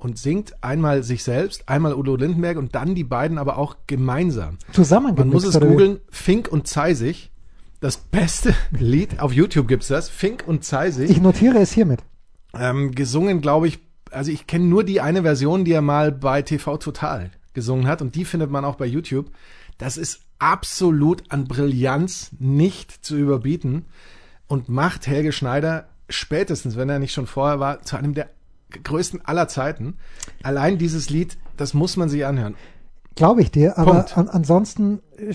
und 0.03 0.17
singt 0.17 0.61
einmal 0.61 1.01
sich 1.01 1.23
selbst, 1.23 1.69
einmal 1.69 1.93
Udo 1.93 2.17
Lindenberg 2.17 2.57
und 2.57 2.75
dann 2.75 2.93
die 2.93 3.05
beiden 3.05 3.37
aber 3.37 3.57
auch 3.57 3.77
gemeinsam. 3.87 4.57
Zusammen 4.73 5.15
Man 5.15 5.29
muss 5.29 5.45
es 5.45 5.59
googeln, 5.59 6.01
Fink 6.11 6.49
und 6.51 6.67
Zeisig. 6.67 7.31
Das 7.79 7.97
beste 7.97 8.53
Lied, 8.71 9.19
auf 9.19 9.31
YouTube 9.31 9.67
gibt's 9.67 9.87
das, 9.87 10.09
Fink 10.09 10.43
und 10.45 10.65
Zeisig. 10.65 11.09
Ich 11.09 11.21
notiere 11.21 11.59
es 11.59 11.71
hiermit. 11.71 12.01
Ähm, 12.53 12.91
gesungen, 12.91 13.39
glaube 13.41 13.67
ich, 13.67 13.79
also 14.11 14.29
ich 14.29 14.45
kenne 14.45 14.65
nur 14.65 14.83
die 14.83 14.99
eine 14.99 15.21
Version, 15.21 15.63
die 15.63 15.71
er 15.71 15.81
mal 15.81 16.11
bei 16.11 16.41
TV 16.41 16.77
Total 16.77 17.31
gesungen 17.53 17.87
hat 17.87 18.01
und 18.01 18.15
die 18.15 18.25
findet 18.25 18.51
man 18.51 18.65
auch 18.65 18.75
bei 18.75 18.85
YouTube. 18.85 19.31
Das 19.77 19.95
ist 19.95 20.21
absolut 20.37 21.23
an 21.29 21.45
Brillanz 21.45 22.31
nicht 22.39 23.05
zu 23.05 23.15
überbieten 23.15 23.85
und 24.47 24.67
macht 24.67 25.07
Helge 25.07 25.31
Schneider 25.31 25.87
spätestens, 26.09 26.75
wenn 26.75 26.89
er 26.89 26.99
nicht 26.99 27.13
schon 27.13 27.27
vorher 27.27 27.61
war, 27.61 27.81
zu 27.83 27.95
einem 27.95 28.13
der 28.13 28.29
größten 28.81 29.21
aller 29.25 29.47
Zeiten. 29.47 29.97
Allein 30.41 30.77
dieses 30.77 31.09
Lied, 31.09 31.37
das 31.57 31.73
muss 31.73 31.97
man 31.97 32.09
sich 32.09 32.25
anhören. 32.25 32.55
Glaube 33.15 33.41
ich 33.41 33.51
dir, 33.51 33.77
aber 33.77 34.05
an, 34.15 34.29
ansonsten 34.29 34.99
äh, 35.17 35.33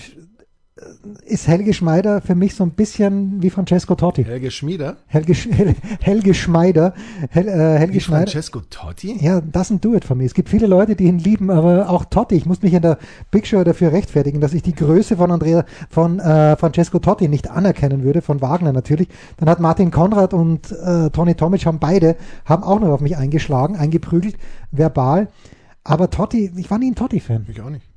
ist 1.25 1.47
Helge 1.47 1.73
Schmeider 1.73 2.21
für 2.21 2.35
mich 2.35 2.55
so 2.55 2.63
ein 2.63 2.71
bisschen 2.71 3.41
wie 3.41 3.49
Francesco 3.49 3.95
Totti. 3.95 4.23
Helge 4.23 4.51
Schmieder, 4.51 4.97
Helge, 5.07 5.33
Sch- 5.33 5.51
Hel, 5.53 5.75
Helge 6.01 6.33
Schmeider. 6.33 6.93
Hel, 7.29 7.47
äh, 7.47 7.77
Helge 7.79 7.93
wie 7.95 7.99
Schneider. 7.99 8.23
Francesco 8.31 8.61
Totti. 8.69 9.17
Ja, 9.19 9.39
doesn't 9.39 9.79
do 9.81 9.95
it 9.95 10.05
for 10.05 10.15
me. 10.15 10.25
Es 10.25 10.33
gibt 10.33 10.49
viele 10.49 10.67
Leute, 10.67 10.95
die 10.95 11.05
ihn 11.05 11.19
lieben, 11.19 11.49
aber 11.49 11.89
auch 11.89 12.05
Totti. 12.05 12.35
Ich 12.35 12.45
muss 12.45 12.61
mich 12.61 12.73
in 12.73 12.81
der 12.81 12.97
Big 13.31 13.47
Show 13.47 13.63
dafür 13.63 13.91
rechtfertigen, 13.91 14.39
dass 14.41 14.53
ich 14.53 14.61
die 14.63 14.73
Größe 14.75 15.17
von 15.17 15.31
Andrea, 15.31 15.65
von 15.89 16.19
äh, 16.19 16.55
Francesco 16.55 16.99
Totti 16.99 17.27
nicht 17.27 17.49
anerkennen 17.49 18.03
würde, 18.03 18.21
von 18.21 18.41
Wagner 18.41 18.71
natürlich. 18.71 19.07
Dann 19.37 19.49
hat 19.49 19.59
Martin 19.59 19.91
Konrad 19.91 20.33
und 20.33 20.71
äh, 20.71 21.09
Toni 21.09 21.35
Tomic 21.35 21.65
haben 21.65 21.79
beide, 21.79 22.15
haben 22.45 22.63
auch 22.63 22.79
noch 22.79 22.89
auf 22.89 23.01
mich 23.01 23.17
eingeschlagen, 23.17 23.75
eingeprügelt, 23.75 24.35
verbal. 24.71 25.27
Aber 25.83 26.09
Totti, 26.09 26.51
ich 26.55 26.69
war 26.69 26.77
nie 26.77 26.91
ein 26.91 26.95
Totti-Fan. 26.95 27.47
Ich 27.49 27.59
auch 27.61 27.69
nicht. 27.69 27.88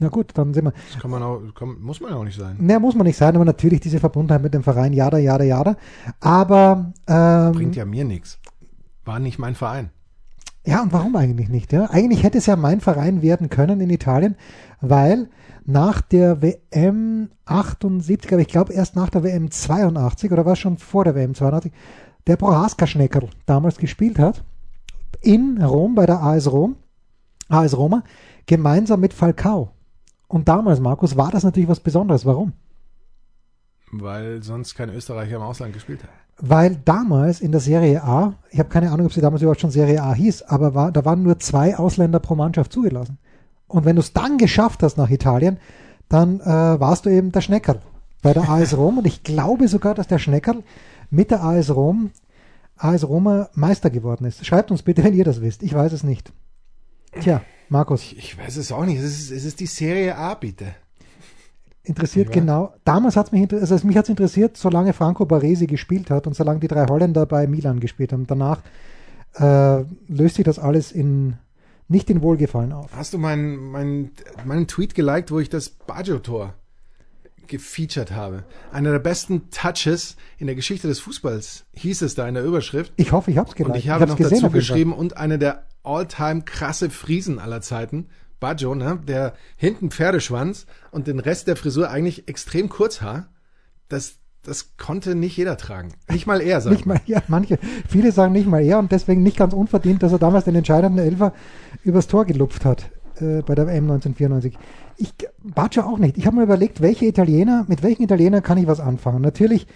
Na 0.00 0.08
gut, 0.08 0.30
dann 0.34 0.54
sind 0.54 0.64
wir. 0.64 0.72
Das 0.92 1.02
kann 1.02 1.10
man 1.10 1.22
auch, 1.22 1.40
kann, 1.54 1.76
muss 1.80 2.00
man 2.00 2.10
ja 2.12 2.16
auch 2.16 2.24
nicht 2.24 2.38
sein. 2.38 2.56
Naja, 2.60 2.78
muss 2.78 2.94
man 2.94 3.06
nicht 3.06 3.16
sein, 3.16 3.34
aber 3.34 3.44
natürlich 3.44 3.80
diese 3.80 3.98
Verbundenheit 3.98 4.42
mit 4.42 4.54
dem 4.54 4.62
Verein, 4.62 4.92
jada, 4.92 5.18
jada, 5.18 5.44
jada. 5.44 5.76
Aber 6.20 6.92
ähm, 7.08 7.52
Bringt 7.52 7.76
ja 7.76 7.84
mir 7.84 8.04
nichts. 8.04 8.38
War 9.04 9.18
nicht 9.18 9.38
mein 9.38 9.54
Verein. 9.54 9.90
Ja, 10.64 10.82
und 10.82 10.92
warum 10.92 11.16
eigentlich 11.16 11.48
nicht? 11.48 11.72
Ja? 11.72 11.86
Eigentlich 11.90 12.22
hätte 12.22 12.38
es 12.38 12.46
ja 12.46 12.54
mein 12.54 12.80
Verein 12.80 13.22
werden 13.22 13.48
können 13.48 13.80
in 13.80 13.90
Italien, 13.90 14.36
weil 14.80 15.28
nach 15.64 16.00
der 16.00 16.42
WM 16.42 17.30
78, 17.46 18.32
aber 18.32 18.42
ich 18.42 18.48
glaube 18.48 18.72
erst 18.72 18.94
nach 18.94 19.10
der 19.10 19.22
WM 19.22 19.50
82 19.50 20.30
oder 20.30 20.44
war 20.44 20.52
es 20.52 20.58
schon 20.58 20.78
vor 20.78 21.04
der 21.04 21.14
WM 21.14 21.34
82, 21.34 21.72
der 22.26 22.36
Prohaska 22.36 22.86
Schneckerl 22.86 23.28
damals 23.46 23.78
gespielt 23.78 24.18
hat 24.18 24.44
in 25.20 25.62
Rom 25.62 25.94
bei 25.94 26.06
der 26.06 26.22
AS 26.22 26.50
Rom, 26.50 26.76
AS 27.48 27.76
Roma, 27.76 28.04
gemeinsam 28.46 29.00
mit 29.00 29.12
Falcao. 29.12 29.70
Und 30.28 30.48
damals, 30.48 30.78
Markus, 30.78 31.16
war 31.16 31.30
das 31.30 31.42
natürlich 31.42 31.68
was 31.68 31.80
Besonderes. 31.80 32.24
Warum? 32.24 32.52
Weil 33.90 34.42
sonst 34.42 34.74
kein 34.74 34.90
Österreicher 34.90 35.36
im 35.36 35.42
Ausland 35.42 35.72
gespielt 35.72 36.02
hat. 36.02 36.10
Weil 36.40 36.76
damals 36.76 37.40
in 37.40 37.50
der 37.50 37.60
Serie 37.60 38.04
A, 38.04 38.34
ich 38.50 38.58
habe 38.58 38.68
keine 38.68 38.92
Ahnung, 38.92 39.06
ob 39.06 39.12
sie 39.12 39.20
damals 39.20 39.42
überhaupt 39.42 39.60
schon 39.60 39.70
Serie 39.70 40.02
A 40.02 40.14
hieß, 40.14 40.42
aber 40.42 40.74
war, 40.74 40.92
da 40.92 41.04
waren 41.04 41.22
nur 41.22 41.38
zwei 41.40 41.76
Ausländer 41.76 42.20
pro 42.20 42.34
Mannschaft 42.36 42.72
zugelassen. 42.72 43.18
Und 43.66 43.84
wenn 43.84 43.96
du 43.96 44.00
es 44.00 44.12
dann 44.12 44.38
geschafft 44.38 44.82
hast 44.82 44.98
nach 44.98 45.10
Italien, 45.10 45.58
dann 46.08 46.40
äh, 46.40 46.44
warst 46.46 47.06
du 47.06 47.10
eben 47.10 47.32
der 47.32 47.40
Schneckerl 47.40 47.80
bei 48.22 48.32
der 48.32 48.48
AS 48.48 48.76
Rom. 48.76 48.98
Und 48.98 49.06
ich 49.06 49.24
glaube 49.24 49.68
sogar, 49.68 49.94
dass 49.94 50.06
der 50.06 50.18
Schneckerl 50.18 50.62
mit 51.10 51.30
der 51.30 51.42
AS 51.42 51.74
Rom, 51.74 52.10
AS 52.76 53.06
Roma 53.08 53.48
Meister 53.54 53.90
geworden 53.90 54.24
ist. 54.24 54.44
Schreibt 54.46 54.70
uns 54.70 54.82
bitte, 54.82 55.02
wenn 55.04 55.14
ihr 55.14 55.24
das 55.24 55.40
wisst. 55.40 55.62
Ich 55.62 55.74
weiß 55.74 55.92
es 55.92 56.04
nicht. 56.04 56.32
Tja, 57.20 57.40
Markus, 57.68 58.02
Ich, 58.02 58.18
ich 58.18 58.38
weiß 58.38 58.56
es 58.56 58.72
auch 58.72 58.84
nicht. 58.84 58.98
Es 58.98 59.04
ist, 59.04 59.30
es 59.30 59.44
ist 59.44 59.60
die 59.60 59.66
Serie 59.66 60.16
A, 60.16 60.34
bitte. 60.34 60.74
interessiert 61.82 62.28
Ja. 62.28 62.34
genau. 62.34 62.74
Damals 62.84 63.16
hat 63.16 63.26
es 63.26 63.32
mich, 63.32 63.52
also 63.52 63.86
mich 63.86 63.96
hat's 63.96 64.08
interessiert, 64.08 64.56
solange 64.56 64.92
Franco 64.92 65.24
Baresi 65.26 65.66
gespielt 65.66 66.10
hat 66.10 66.26
und 66.26 66.34
solange 66.34 66.60
die 66.60 66.68
drei 66.68 66.86
Holländer 66.86 67.26
bei 67.26 67.46
Milan 67.46 67.80
gespielt 67.80 68.12
haben. 68.12 68.26
Danach 68.26 68.60
äh, 69.34 69.84
löst 70.08 70.36
sich 70.36 70.44
das 70.44 70.58
alles 70.58 70.92
in 70.92 71.36
nicht 71.88 72.10
in 72.10 72.20
Wohlgefallen 72.20 72.72
auf. 72.72 72.90
Hast 72.94 73.14
du 73.14 73.18
meinen 73.18 73.56
mein, 73.70 74.10
meinen 74.44 74.66
Tweet 74.66 74.94
geliked, 74.94 75.30
wo 75.30 75.40
ich 75.40 75.48
das 75.48 75.70
Baggio-Tor 75.70 76.52
gefeatured 77.46 78.12
habe? 78.12 78.44
Einer 78.72 78.92
der 78.92 78.98
besten 78.98 79.48
Touches 79.50 80.16
in 80.36 80.46
der 80.46 80.54
Geschichte 80.54 80.86
des 80.86 81.00
Fußballs, 81.00 81.64
hieß 81.72 82.02
es 82.02 82.14
da 82.14 82.28
in 82.28 82.34
der 82.34 82.44
Überschrift. 82.44 82.92
Ich 82.96 83.12
hoffe, 83.12 83.30
ich 83.30 83.38
habe 83.38 83.48
es 83.48 83.54
geliked. 83.54 83.74
Und 83.74 83.78
ich 83.78 83.88
habe 83.88 84.02
hab's 84.02 84.10
noch 84.10 84.18
gesehen 84.18 84.42
dazu 84.42 84.52
geschrieben 84.52 84.92
und 84.92 85.16
eine 85.16 85.38
der 85.38 85.64
all-time 85.88 86.42
krasse 86.42 86.90
Friesen 86.90 87.38
aller 87.38 87.60
Zeiten, 87.60 88.06
Baggio, 88.40 88.74
ne, 88.74 89.00
der 89.06 89.34
hinten 89.56 89.90
Pferdeschwanz 89.90 90.66
und 90.90 91.06
den 91.06 91.18
Rest 91.18 91.48
der 91.48 91.56
Frisur 91.56 91.90
eigentlich 91.90 92.28
extrem 92.28 92.68
Kurzhaar. 92.68 93.28
Das, 93.88 94.18
das 94.44 94.76
konnte 94.76 95.14
nicht 95.14 95.36
jeder 95.36 95.56
tragen. 95.56 95.94
Nicht 96.10 96.26
mal 96.26 96.40
er, 96.40 96.60
sagt 96.60 96.76
Nicht 96.76 96.86
mal, 96.86 97.00
ja, 97.06 97.22
manche, 97.26 97.58
viele 97.88 98.12
sagen 98.12 98.32
nicht 98.32 98.46
mal 98.46 98.62
er 98.62 98.78
und 98.78 98.92
deswegen 98.92 99.22
nicht 99.22 99.36
ganz 99.36 99.54
unverdient, 99.54 100.02
dass 100.02 100.12
er 100.12 100.18
damals 100.18 100.44
den 100.44 100.54
entscheidenden 100.54 101.04
Elfer 101.04 101.32
übers 101.82 102.06
Tor 102.06 102.26
gelupft 102.26 102.64
hat 102.64 102.90
äh, 103.20 103.42
bei 103.42 103.54
der 103.54 103.66
WM 103.66 103.90
1994. 103.90 104.56
Ich, 104.98 105.14
Baggio 105.42 105.82
auch 105.82 105.98
nicht. 105.98 106.16
Ich 106.16 106.26
habe 106.26 106.36
mir 106.36 106.42
überlegt, 106.44 106.80
welche 106.80 107.06
Italiener, 107.06 107.64
mit 107.68 107.82
welchen 107.82 108.02
Italienern 108.02 108.42
kann 108.42 108.58
ich 108.58 108.66
was 108.66 108.80
anfangen? 108.80 109.22
Natürlich 109.22 109.66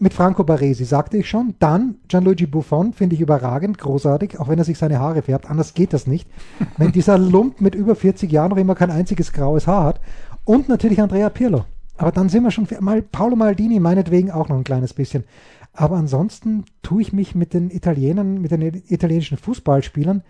mit 0.00 0.14
Franco 0.14 0.44
Baresi, 0.44 0.84
sagte 0.84 1.18
ich 1.18 1.28
schon. 1.28 1.54
Dann 1.58 1.96
Gianluigi 2.08 2.46
Buffon, 2.46 2.92
finde 2.92 3.14
ich 3.14 3.20
überragend, 3.20 3.78
großartig, 3.78 4.40
auch 4.40 4.48
wenn 4.48 4.58
er 4.58 4.64
sich 4.64 4.78
seine 4.78 4.98
Haare 4.98 5.22
färbt. 5.22 5.48
Anders 5.48 5.74
geht 5.74 5.92
das 5.92 6.06
nicht. 6.06 6.28
wenn 6.78 6.92
dieser 6.92 7.18
Lump 7.18 7.60
mit 7.60 7.74
über 7.74 7.94
40 7.94 8.30
Jahren 8.30 8.50
noch 8.50 8.56
immer 8.56 8.74
kein 8.74 8.90
einziges 8.90 9.32
graues 9.32 9.66
Haar 9.66 9.84
hat. 9.84 10.00
Und 10.44 10.68
natürlich 10.68 11.00
Andrea 11.00 11.28
Pirlo. 11.28 11.64
Aber 11.96 12.12
dann 12.12 12.30
sind 12.30 12.44
wir 12.44 12.50
schon, 12.50 12.66
mal 12.80 13.02
Paolo 13.02 13.36
Maldini 13.36 13.78
meinetwegen 13.78 14.30
auch 14.30 14.48
noch 14.48 14.56
ein 14.56 14.64
kleines 14.64 14.94
bisschen. 14.94 15.24
Aber 15.72 15.96
ansonsten 15.96 16.64
tue 16.82 17.02
ich 17.02 17.12
mich 17.12 17.34
mit 17.34 17.52
den 17.52 17.70
Italienern, 17.70 18.40
mit 18.40 18.50
den 18.50 18.62
italienischen 18.62 19.36
Fußballspielern 19.36 20.22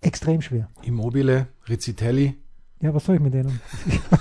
extrem 0.00 0.40
schwer. 0.40 0.68
Immobile, 0.82 1.48
Rizzitelli, 1.68 2.34
Ja, 2.80 2.94
was 2.94 3.04
soll 3.06 3.16
ich 3.16 3.20
mit 3.20 3.34
denen? 3.34 3.60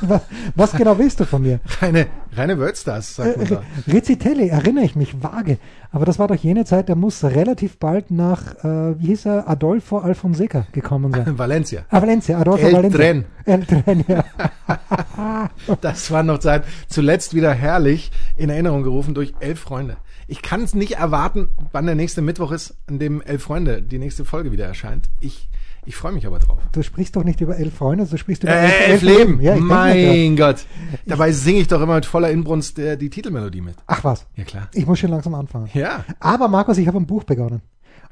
was, 0.55 0.71
genau 0.71 0.97
willst 0.97 1.19
du 1.19 1.25
von 1.25 1.43
mir? 1.43 1.59
reine, 1.79 2.07
reine 2.33 2.57
Worldstars, 2.57 3.15
sagt 3.15 3.37
man 3.37 3.45
Äh, 3.45 3.49
da. 3.49 3.63
Rizzitelli, 3.91 4.47
erinnere 4.47 4.83
ich 4.83 4.95
mich 4.95 5.21
vage. 5.21 5.59
Aber 5.91 6.05
das 6.05 6.17
war 6.17 6.27
doch 6.27 6.35
jene 6.35 6.65
Zeit, 6.65 6.89
der 6.89 6.95
muss 6.95 7.23
relativ 7.23 7.77
bald 7.77 8.09
nach, 8.09 8.55
äh, 8.63 8.99
wie 8.99 9.07
hieß 9.07 9.27
er, 9.27 9.47
Adolfo 9.47 9.99
Alfonseca 9.99 10.65
gekommen 10.71 11.11
sein. 11.13 11.25
Valencia. 11.37 11.85
Ah, 11.89 12.01
Valencia, 12.01 12.39
Adolfo 12.39 12.65
El 12.65 12.73
Valencia. 12.73 12.99
Tren. 12.99 13.25
El 13.45 13.65
Tren, 13.65 14.05
ja. 14.07 14.23
Das 15.81 16.09
war 16.11 16.23
noch 16.23 16.39
Zeit, 16.39 16.63
zuletzt 16.87 17.33
wieder 17.35 17.53
herrlich 17.53 18.11
in 18.37 18.49
Erinnerung 18.49 18.83
gerufen 18.83 19.13
durch 19.13 19.33
Elf 19.39 19.59
Freunde. 19.59 19.97
Ich 20.27 20.41
kann 20.41 20.63
es 20.63 20.73
nicht 20.73 20.93
erwarten, 20.93 21.47
wann 21.71 21.85
der 21.85 21.95
nächste 21.95 22.21
Mittwoch 22.21 22.51
ist, 22.51 22.75
an 22.87 22.99
dem 22.99 23.21
Elf 23.21 23.43
Freunde 23.43 23.81
die 23.81 23.99
nächste 23.99 24.25
Folge 24.25 24.51
wieder 24.51 24.65
erscheint. 24.65 25.09
Ich, 25.19 25.47
ich 25.87 25.95
freue 25.95 26.11
mich 26.11 26.27
aber 26.27 26.39
drauf. 26.39 26.59
Du 26.71 26.83
sprichst 26.83 27.15
doch 27.15 27.23
nicht 27.23 27.41
über 27.41 27.57
elf 27.57 27.73
Freunde, 27.75 28.05
du 28.05 28.17
sprichst 28.17 28.43
über 28.43 28.51
Äh, 28.53 28.91
elf 28.91 29.01
Leben! 29.01 29.39
Ja, 29.41 29.53
ich 29.55 29.59
denk 29.59 29.67
mir 29.67 29.73
grad. 29.75 29.95
mein 29.95 30.35
Gott! 30.35 30.65
Dabei 31.05 31.31
singe 31.31 31.59
ich 31.59 31.67
doch 31.67 31.81
immer 31.81 31.95
mit 31.95 32.05
voller 32.05 32.29
Inbrunst 32.29 32.77
äh, 32.79 32.97
die 32.97 33.09
Titelmelodie 33.09 33.61
mit. 33.61 33.75
Ach 33.87 34.03
was, 34.03 34.25
Ja 34.35 34.43
klar. 34.43 34.69
ich 34.73 34.85
muss 34.85 34.99
schon 34.99 35.09
langsam 35.11 35.33
anfangen. 35.35 35.69
Ja. 35.73 36.03
Aber 36.19 36.47
Markus, 36.47 36.77
ich 36.77 36.87
habe 36.87 36.97
ein 36.97 37.07
Buch 37.07 37.23
begonnen. 37.23 37.61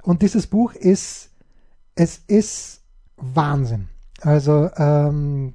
Und 0.04 0.22
dieses 0.22 0.48
Buch 0.48 0.74
ist, 0.74 1.30
es 1.96 2.22
ist 2.28 2.82
Wahnsinn. 3.18 3.88
Also 4.22 4.70
ähm, 4.78 5.54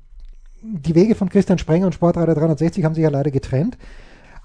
die 0.62 0.94
Wege 0.94 1.14
von 1.14 1.28
Christian 1.28 1.58
Sprenger 1.58 1.86
und 1.86 1.94
Sportradar 1.94 2.34
360 2.34 2.84
haben 2.84 2.94
sich 2.94 3.02
ja 3.04 3.10
leider 3.10 3.30
getrennt. 3.30 3.78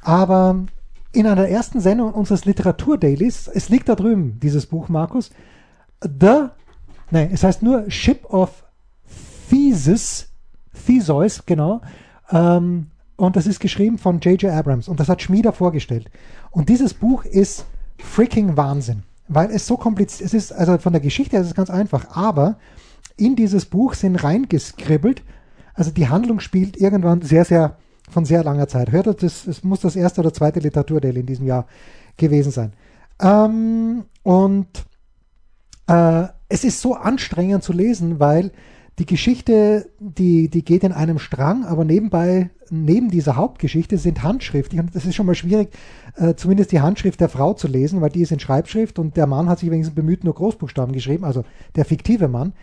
Aber 0.01 0.63
in 1.11 1.27
einer 1.27 1.47
ersten 1.47 1.79
Sendung 1.81 2.13
unseres 2.13 2.45
Literaturdailies, 2.45 3.47
es 3.47 3.69
liegt 3.69 3.89
da 3.89 3.95
drüben, 3.95 4.39
dieses 4.41 4.65
Buch, 4.65 4.87
Markus, 4.89 5.31
The, 6.01 6.47
nein, 7.11 7.29
es 7.31 7.43
heißt 7.43 7.63
nur 7.63 7.89
Ship 7.89 8.23
of 8.25 8.63
Thesis, 9.49 10.29
Theseus, 10.85 11.45
genau. 11.45 11.81
Ähm, 12.31 12.87
und 13.15 13.35
das 13.35 13.47
ist 13.47 13.59
geschrieben 13.59 13.97
von 13.97 14.19
J.J. 14.19 14.51
Abrams 14.51 14.87
und 14.87 14.99
das 14.99 15.07
hat 15.07 15.21
Schmieder 15.21 15.53
vorgestellt. 15.53 16.09
Und 16.51 16.69
dieses 16.69 16.93
Buch 16.93 17.23
ist 17.23 17.65
freaking 17.97 18.57
Wahnsinn, 18.57 19.03
weil 19.27 19.51
es 19.51 19.67
so 19.67 19.77
kompliziert, 19.77 20.27
es 20.27 20.33
ist, 20.33 20.51
also 20.51 20.77
von 20.77 20.93
der 20.93 21.01
Geschichte 21.01 21.35
her 21.35 21.41
ist 21.41 21.47
es 21.47 21.55
ganz 21.55 21.69
einfach, 21.69 22.15
aber 22.15 22.57
in 23.17 23.35
dieses 23.35 23.65
Buch 23.65 23.93
sind 23.93 24.17
reingeskribbelt, 24.17 25.23
also 25.73 25.91
die 25.91 26.09
Handlung 26.09 26.39
spielt 26.39 26.77
irgendwann 26.77 27.21
sehr, 27.21 27.45
sehr, 27.45 27.77
von 28.09 28.25
sehr 28.25 28.43
langer 28.43 28.67
Zeit. 28.67 28.91
Hört 28.91 29.07
ihr, 29.07 29.13
das, 29.13 29.47
es 29.47 29.63
muss 29.63 29.81
das 29.81 29.95
erste 29.95 30.21
oder 30.21 30.33
zweite 30.33 30.59
Literaturdaily 30.59 31.21
in 31.21 31.25
diesem 31.25 31.45
Jahr 31.45 31.65
gewesen 32.17 32.51
sein. 32.51 32.73
Ähm, 33.21 34.05
und 34.23 34.67
äh, 35.87 36.27
es 36.49 36.63
ist 36.63 36.81
so 36.81 36.95
anstrengend 36.95 37.63
zu 37.63 37.73
lesen, 37.73 38.19
weil 38.19 38.51
die 38.99 39.05
Geschichte, 39.05 39.89
die, 39.99 40.49
die 40.49 40.63
geht 40.63 40.83
in 40.83 40.93
einem 40.93 41.19
Strang, 41.19 41.65
aber 41.65 41.83
nebenbei, 41.83 42.49
neben 42.69 43.09
dieser 43.11 43.35
Hauptgeschichte 43.35 43.97
sind 43.97 44.23
handschriftlich 44.23 44.79
und 44.79 44.95
das 44.95 45.05
ist 45.05 45.15
schon 45.15 45.25
mal 45.25 45.35
schwierig, 45.35 45.69
äh, 46.15 46.35
zumindest 46.35 46.71
die 46.71 46.79
Handschrift 46.79 47.19
der 47.19 47.29
Frau 47.29 47.53
zu 47.53 47.67
lesen, 47.67 47.99
weil 48.01 48.09
die 48.09 48.21
ist 48.21 48.31
in 48.31 48.39
Schreibschrift 48.39 48.97
und 48.97 49.17
der 49.17 49.27
Mann 49.27 49.49
hat 49.49 49.59
sich 49.59 49.69
wenigstens 49.69 49.95
bemüht, 49.95 50.23
nur 50.23 50.33
Großbuchstaben 50.33 50.93
geschrieben, 50.93 51.25
also 51.25 51.43
der 51.75 51.85
fiktive 51.85 52.27
Mann. 52.27 52.53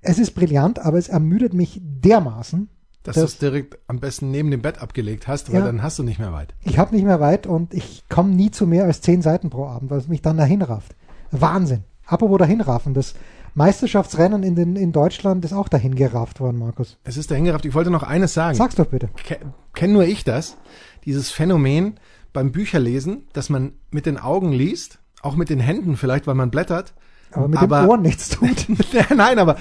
Es 0.00 0.18
ist 0.18 0.32
brillant, 0.32 0.78
aber 0.78 0.98
es 0.98 1.08
ermüdet 1.08 1.52
mich 1.54 1.80
dermaßen. 1.82 2.68
Dass 3.04 3.16
du 3.16 3.22
es 3.22 3.38
direkt 3.38 3.78
am 3.88 4.00
besten 4.00 4.30
neben 4.30 4.50
dem 4.50 4.62
Bett 4.62 4.80
abgelegt 4.80 5.28
hast, 5.28 5.52
weil 5.52 5.60
Ja. 5.60 5.66
dann 5.66 5.82
hast 5.82 5.98
du 5.98 6.04
nicht 6.04 6.18
mehr 6.20 6.32
weit. 6.32 6.54
Ich 6.62 6.78
habe 6.78 6.94
nicht 6.94 7.04
mehr 7.04 7.20
weit 7.20 7.46
und 7.46 7.74
ich 7.74 8.04
komme 8.08 8.30
nie 8.34 8.50
zu 8.50 8.66
mehr 8.66 8.84
als 8.84 9.00
zehn 9.00 9.22
Seiten 9.22 9.50
pro 9.50 9.66
Abend, 9.66 9.90
weil 9.90 9.98
es 9.98 10.08
mich 10.08 10.22
dann 10.22 10.36
dahin 10.36 10.62
rafft. 10.62 10.94
Wahnsinn. 11.32 11.84
Apropos 12.12 12.38
dahin 12.38 12.60
raffen, 12.60 12.92
das 12.94 13.14
Meisterschaftsrennen 13.54 14.42
in, 14.42 14.54
den, 14.54 14.76
in 14.76 14.92
Deutschland 14.92 15.44
ist 15.44 15.52
auch 15.52 15.68
dahin 15.68 15.94
gerafft 15.94 16.40
worden, 16.40 16.58
Markus. 16.58 16.98
Es 17.04 17.16
ist 17.16 17.30
dahingerafft. 17.30 17.64
Ich 17.64 17.74
wollte 17.74 17.90
noch 17.90 18.02
eines 18.02 18.34
sagen. 18.34 18.56
Sag's 18.56 18.74
doch 18.74 18.86
bitte. 18.86 19.08
Ke 19.24 19.38
Kenn 19.74 19.92
nur 19.92 20.04
ich 20.04 20.24
das. 20.24 20.56
Dieses 21.04 21.30
Phänomen 21.30 21.98
beim 22.32 22.52
Bücherlesen, 22.52 23.26
dass 23.32 23.48
man 23.48 23.72
mit 23.90 24.04
den 24.06 24.18
Augen 24.18 24.52
liest, 24.52 24.98
auch 25.22 25.36
mit 25.36 25.48
den 25.48 25.58
Händen 25.60 25.96
vielleicht, 25.96 26.26
weil 26.26 26.34
man 26.34 26.50
blättert. 26.50 26.92
Aber 27.32 27.48
mit 27.48 27.58
Aber- 27.60 27.80
dem 27.80 27.88
Ohr 27.88 27.96
nichts 27.96 28.28
tut. 28.30 28.66
Nein, 29.16 29.38
aber 29.38 29.56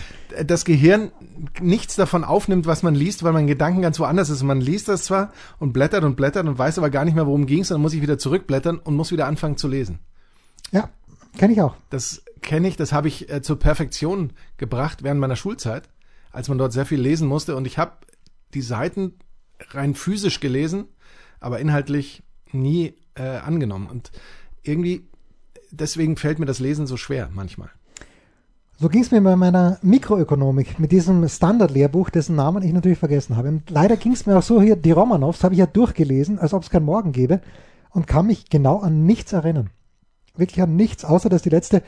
das 0.45 0.65
Gehirn 0.65 1.11
nichts 1.61 1.95
davon 1.95 2.25
aufnimmt, 2.25 2.65
was 2.67 2.83
man 2.83 2.95
liest, 2.95 3.23
weil 3.23 3.31
mein 3.31 3.47
Gedanken 3.47 3.81
ganz 3.81 3.97
woanders 3.99 4.29
ist. 4.29 4.43
Man 4.43 4.59
liest 4.59 4.89
das 4.89 5.03
zwar 5.03 5.31
und 5.57 5.71
blättert 5.71 6.03
und 6.03 6.15
blättert 6.17 6.45
und 6.47 6.57
weiß 6.57 6.77
aber 6.77 6.89
gar 6.89 7.05
nicht 7.05 7.15
mehr, 7.15 7.27
worum 7.27 7.45
ging 7.45 7.61
es, 7.61 7.69
dann 7.69 7.81
muss 7.81 7.93
ich 7.93 8.01
wieder 8.01 8.17
zurückblättern 8.17 8.77
und 8.77 8.95
muss 8.97 9.11
wieder 9.13 9.27
anfangen 9.27 9.55
zu 9.55 9.69
lesen. 9.69 9.99
ja, 10.71 10.89
kenne 11.37 11.53
ich 11.53 11.61
auch. 11.61 11.75
Das 11.89 12.21
kenne 12.41 12.67
ich, 12.67 12.75
das 12.75 12.91
habe 12.91 13.07
ich 13.07 13.29
äh, 13.29 13.41
zur 13.41 13.59
Perfektion 13.59 14.33
gebracht 14.57 15.03
während 15.03 15.19
meiner 15.19 15.35
Schulzeit, 15.35 15.89
als 16.31 16.49
man 16.49 16.57
dort 16.57 16.73
sehr 16.73 16.85
viel 16.85 16.99
lesen 16.99 17.27
musste. 17.27 17.55
Und 17.55 17.67
ich 17.67 17.77
habe 17.77 17.93
die 18.53 18.61
Seiten 18.61 19.13
rein 19.69 19.95
physisch 19.95 20.39
gelesen, 20.39 20.85
aber 21.39 21.59
inhaltlich 21.59 22.23
nie 22.51 22.95
äh, 23.15 23.23
angenommen. 23.23 23.87
Und 23.87 24.11
irgendwie, 24.63 25.07
deswegen 25.71 26.17
fällt 26.17 26.39
mir 26.39 26.45
das 26.45 26.59
Lesen 26.59 26.87
so 26.87 26.97
schwer 26.97 27.29
manchmal. 27.31 27.69
So 28.79 28.89
ging 28.89 29.03
es 29.03 29.11
mir 29.11 29.21
bei 29.21 29.35
meiner 29.35 29.77
Mikroökonomik 29.83 30.79
mit 30.79 30.91
diesem 30.91 31.27
Standardlehrbuch, 31.27 32.09
dessen 32.09 32.35
Namen 32.35 32.63
ich 32.63 32.73
natürlich 32.73 32.97
vergessen 32.97 33.37
habe. 33.37 33.49
Und 33.49 33.69
leider 33.69 33.95
ging 33.95 34.13
es 34.13 34.25
mir 34.25 34.35
auch 34.35 34.43
so 34.43 34.59
hier, 34.59 34.75
die 34.75 34.91
Romanows 34.91 35.43
habe 35.43 35.53
ich 35.53 35.59
ja 35.59 35.67
durchgelesen, 35.67 36.39
als 36.39 36.53
ob 36.53 36.63
es 36.63 36.71
kein 36.71 36.83
Morgen 36.83 37.11
gäbe 37.11 37.41
und 37.91 38.07
kann 38.07 38.25
mich 38.25 38.49
genau 38.49 38.79
an 38.79 39.05
nichts 39.05 39.33
erinnern. 39.33 39.69
Wirklich 40.35 40.63
an 40.63 40.75
nichts, 40.75 41.05
außer 41.05 41.29
dass 41.29 41.43
die 41.43 41.49
letzte 41.49 41.83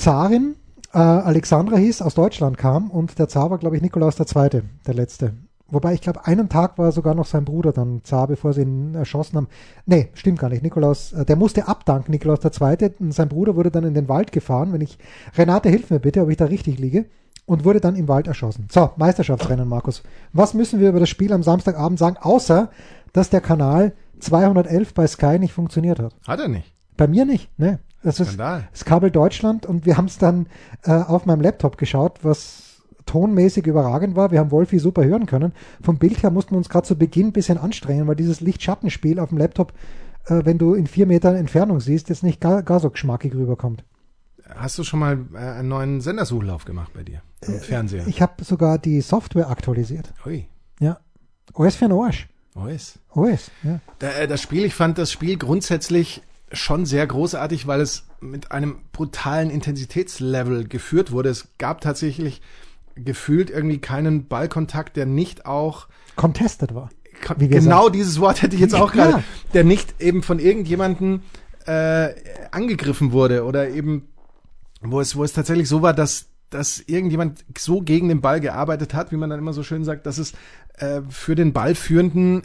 Zarin, 0.00 0.56
äh, 0.94 0.98
Alexandra 0.98 1.76
hieß, 1.76 2.00
aus 2.00 2.14
Deutschland 2.14 2.56
kam 2.56 2.90
und 2.90 3.18
der 3.18 3.28
Zar 3.28 3.50
war, 3.50 3.58
glaube 3.58 3.76
ich, 3.76 3.82
Nikolaus 3.82 4.18
II., 4.18 4.62
der 4.86 4.94
letzte. 4.94 5.34
Wobei 5.68 5.92
ich 5.92 6.00
glaube, 6.00 6.26
einen 6.26 6.48
Tag 6.48 6.78
war 6.78 6.90
sogar 6.90 7.14
noch 7.14 7.26
sein 7.26 7.44
Bruder 7.44 7.72
dann 7.72 8.00
Zar, 8.02 8.26
bevor 8.26 8.54
sie 8.54 8.62
ihn 8.62 8.94
erschossen 8.94 9.36
haben. 9.36 9.48
Nee, 9.84 10.08
stimmt 10.14 10.38
gar 10.38 10.48
nicht. 10.48 10.62
Nikolaus, 10.62 11.12
äh, 11.12 11.26
der 11.26 11.36
musste 11.36 11.68
abdanken, 11.68 12.12
Nikolaus 12.12 12.38
II. 12.42 12.92
Und 12.98 13.12
sein 13.12 13.28
Bruder 13.28 13.56
wurde 13.56 13.70
dann 13.70 13.84
in 13.84 13.92
den 13.92 14.08
Wald 14.08 14.32
gefahren. 14.32 14.72
Wenn 14.72 14.80
ich, 14.80 14.96
Renate, 15.36 15.68
hilf 15.68 15.90
mir 15.90 16.00
bitte, 16.00 16.22
ob 16.22 16.30
ich 16.30 16.38
da 16.38 16.46
richtig 16.46 16.78
liege. 16.78 17.04
Und 17.44 17.66
wurde 17.66 17.80
dann 17.80 17.94
im 17.94 18.08
Wald 18.08 18.26
erschossen. 18.26 18.68
So, 18.70 18.90
Meisterschaftsrennen, 18.96 19.68
Markus. 19.68 20.02
Was 20.32 20.54
müssen 20.54 20.80
wir 20.80 20.88
über 20.88 21.00
das 21.00 21.10
Spiel 21.10 21.30
am 21.32 21.42
Samstagabend 21.42 21.98
sagen, 21.98 22.16
außer, 22.16 22.70
dass 23.12 23.28
der 23.28 23.42
Kanal 23.42 23.92
211 24.20 24.94
bei 24.94 25.06
Sky 25.06 25.38
nicht 25.38 25.52
funktioniert 25.52 25.98
hat? 25.98 26.14
Hat 26.26 26.40
er 26.40 26.48
nicht. 26.48 26.72
Bei 26.96 27.06
mir 27.06 27.26
nicht, 27.26 27.50
ne? 27.58 27.80
Das 28.02 28.18
ist 28.20 28.28
Skandal. 28.28 28.68
Kabel 28.84 29.10
Deutschland 29.10 29.66
und 29.66 29.84
wir 29.86 29.96
haben 29.96 30.06
es 30.06 30.18
dann 30.18 30.46
äh, 30.84 30.92
auf 30.92 31.26
meinem 31.26 31.40
Laptop 31.40 31.76
geschaut, 31.76 32.20
was 32.22 32.82
tonmäßig 33.06 33.66
überragend 33.66 34.16
war. 34.16 34.30
Wir 34.30 34.38
haben 34.38 34.50
Wolfi 34.50 34.78
super 34.78 35.04
hören 35.04 35.26
können. 35.26 35.52
Vom 35.82 35.98
Bild 35.98 36.22
her 36.22 36.30
mussten 36.30 36.52
wir 36.52 36.58
uns 36.58 36.68
gerade 36.68 36.86
zu 36.86 36.96
Beginn 36.96 37.28
ein 37.28 37.32
bisschen 37.32 37.58
anstrengen, 37.58 38.06
weil 38.06 38.16
dieses 38.16 38.40
Lichtschattenspiel 38.40 39.18
auf 39.18 39.30
dem 39.30 39.38
Laptop, 39.38 39.72
äh, 40.26 40.42
wenn 40.44 40.58
du 40.58 40.74
in 40.74 40.86
vier 40.86 41.06
Metern 41.06 41.36
Entfernung 41.36 41.80
siehst, 41.80 42.08
jetzt 42.08 42.22
nicht 42.22 42.40
gar, 42.40 42.62
gar 42.62 42.80
so 42.80 42.90
geschmackig 42.90 43.34
rüberkommt. 43.34 43.84
Hast 44.54 44.78
du 44.78 44.84
schon 44.84 45.00
mal 45.00 45.18
äh, 45.34 45.38
einen 45.38 45.68
neuen 45.68 46.00
Sendersuchlauf 46.00 46.64
gemacht 46.64 46.92
bei 46.94 47.02
dir 47.02 47.22
im 47.42 47.58
Fernseher? 47.60 48.06
Ich 48.06 48.22
habe 48.22 48.44
sogar 48.44 48.78
die 48.78 49.00
Software 49.00 49.50
aktualisiert. 49.50 50.12
Ui, 50.24 50.46
Ja. 50.80 50.98
OS 51.54 51.74
für 51.76 51.88
den 51.88 51.98
Arsch. 51.98 52.28
OS. 52.54 52.98
OS, 53.12 53.50
ja. 53.62 53.80
Da, 53.98 54.10
äh, 54.10 54.28
das 54.28 54.40
Spiel, 54.40 54.64
ich 54.64 54.74
fand 54.74 54.98
das 54.98 55.10
Spiel 55.10 55.36
grundsätzlich 55.36 56.22
schon 56.52 56.86
sehr 56.86 57.06
großartig, 57.06 57.66
weil 57.66 57.80
es 57.80 58.06
mit 58.20 58.50
einem 58.52 58.78
brutalen 58.92 59.50
Intensitätslevel 59.50 60.66
geführt 60.68 61.12
wurde. 61.12 61.28
Es 61.30 61.48
gab 61.58 61.80
tatsächlich 61.80 62.42
gefühlt 62.96 63.50
irgendwie 63.50 63.78
keinen 63.78 64.26
Ballkontakt, 64.28 64.96
der 64.96 65.06
nicht 65.06 65.46
auch 65.46 65.86
Contested 66.16 66.74
war. 66.74 66.90
Genau 67.38 67.88
dieses 67.88 68.18
Wort 68.20 68.42
hätte 68.42 68.54
ich 68.54 68.60
jetzt 68.60 68.74
auch 68.74 68.94
Ja. 68.94 69.10
gerade, 69.10 69.24
der 69.54 69.64
nicht 69.64 70.00
eben 70.00 70.22
von 70.22 70.38
irgendjemanden 70.38 71.22
äh, 71.66 72.08
angegriffen 72.50 73.12
wurde 73.12 73.44
oder 73.44 73.68
eben 73.68 74.08
wo 74.80 75.00
es 75.00 75.14
wo 75.14 75.22
es 75.24 75.32
tatsächlich 75.34 75.68
so 75.68 75.82
war, 75.82 75.92
dass 75.92 76.26
dass 76.48 76.80
irgendjemand 76.80 77.44
so 77.56 77.80
gegen 77.80 78.08
den 78.08 78.20
Ball 78.20 78.40
gearbeitet 78.40 78.92
hat, 78.92 79.12
wie 79.12 79.16
man 79.16 79.30
dann 79.30 79.38
immer 79.38 79.52
so 79.52 79.62
schön 79.62 79.84
sagt, 79.84 80.04
dass 80.06 80.18
es 80.18 80.32
äh, 80.78 81.02
für 81.08 81.36
den 81.36 81.52
Ballführenden 81.52 82.42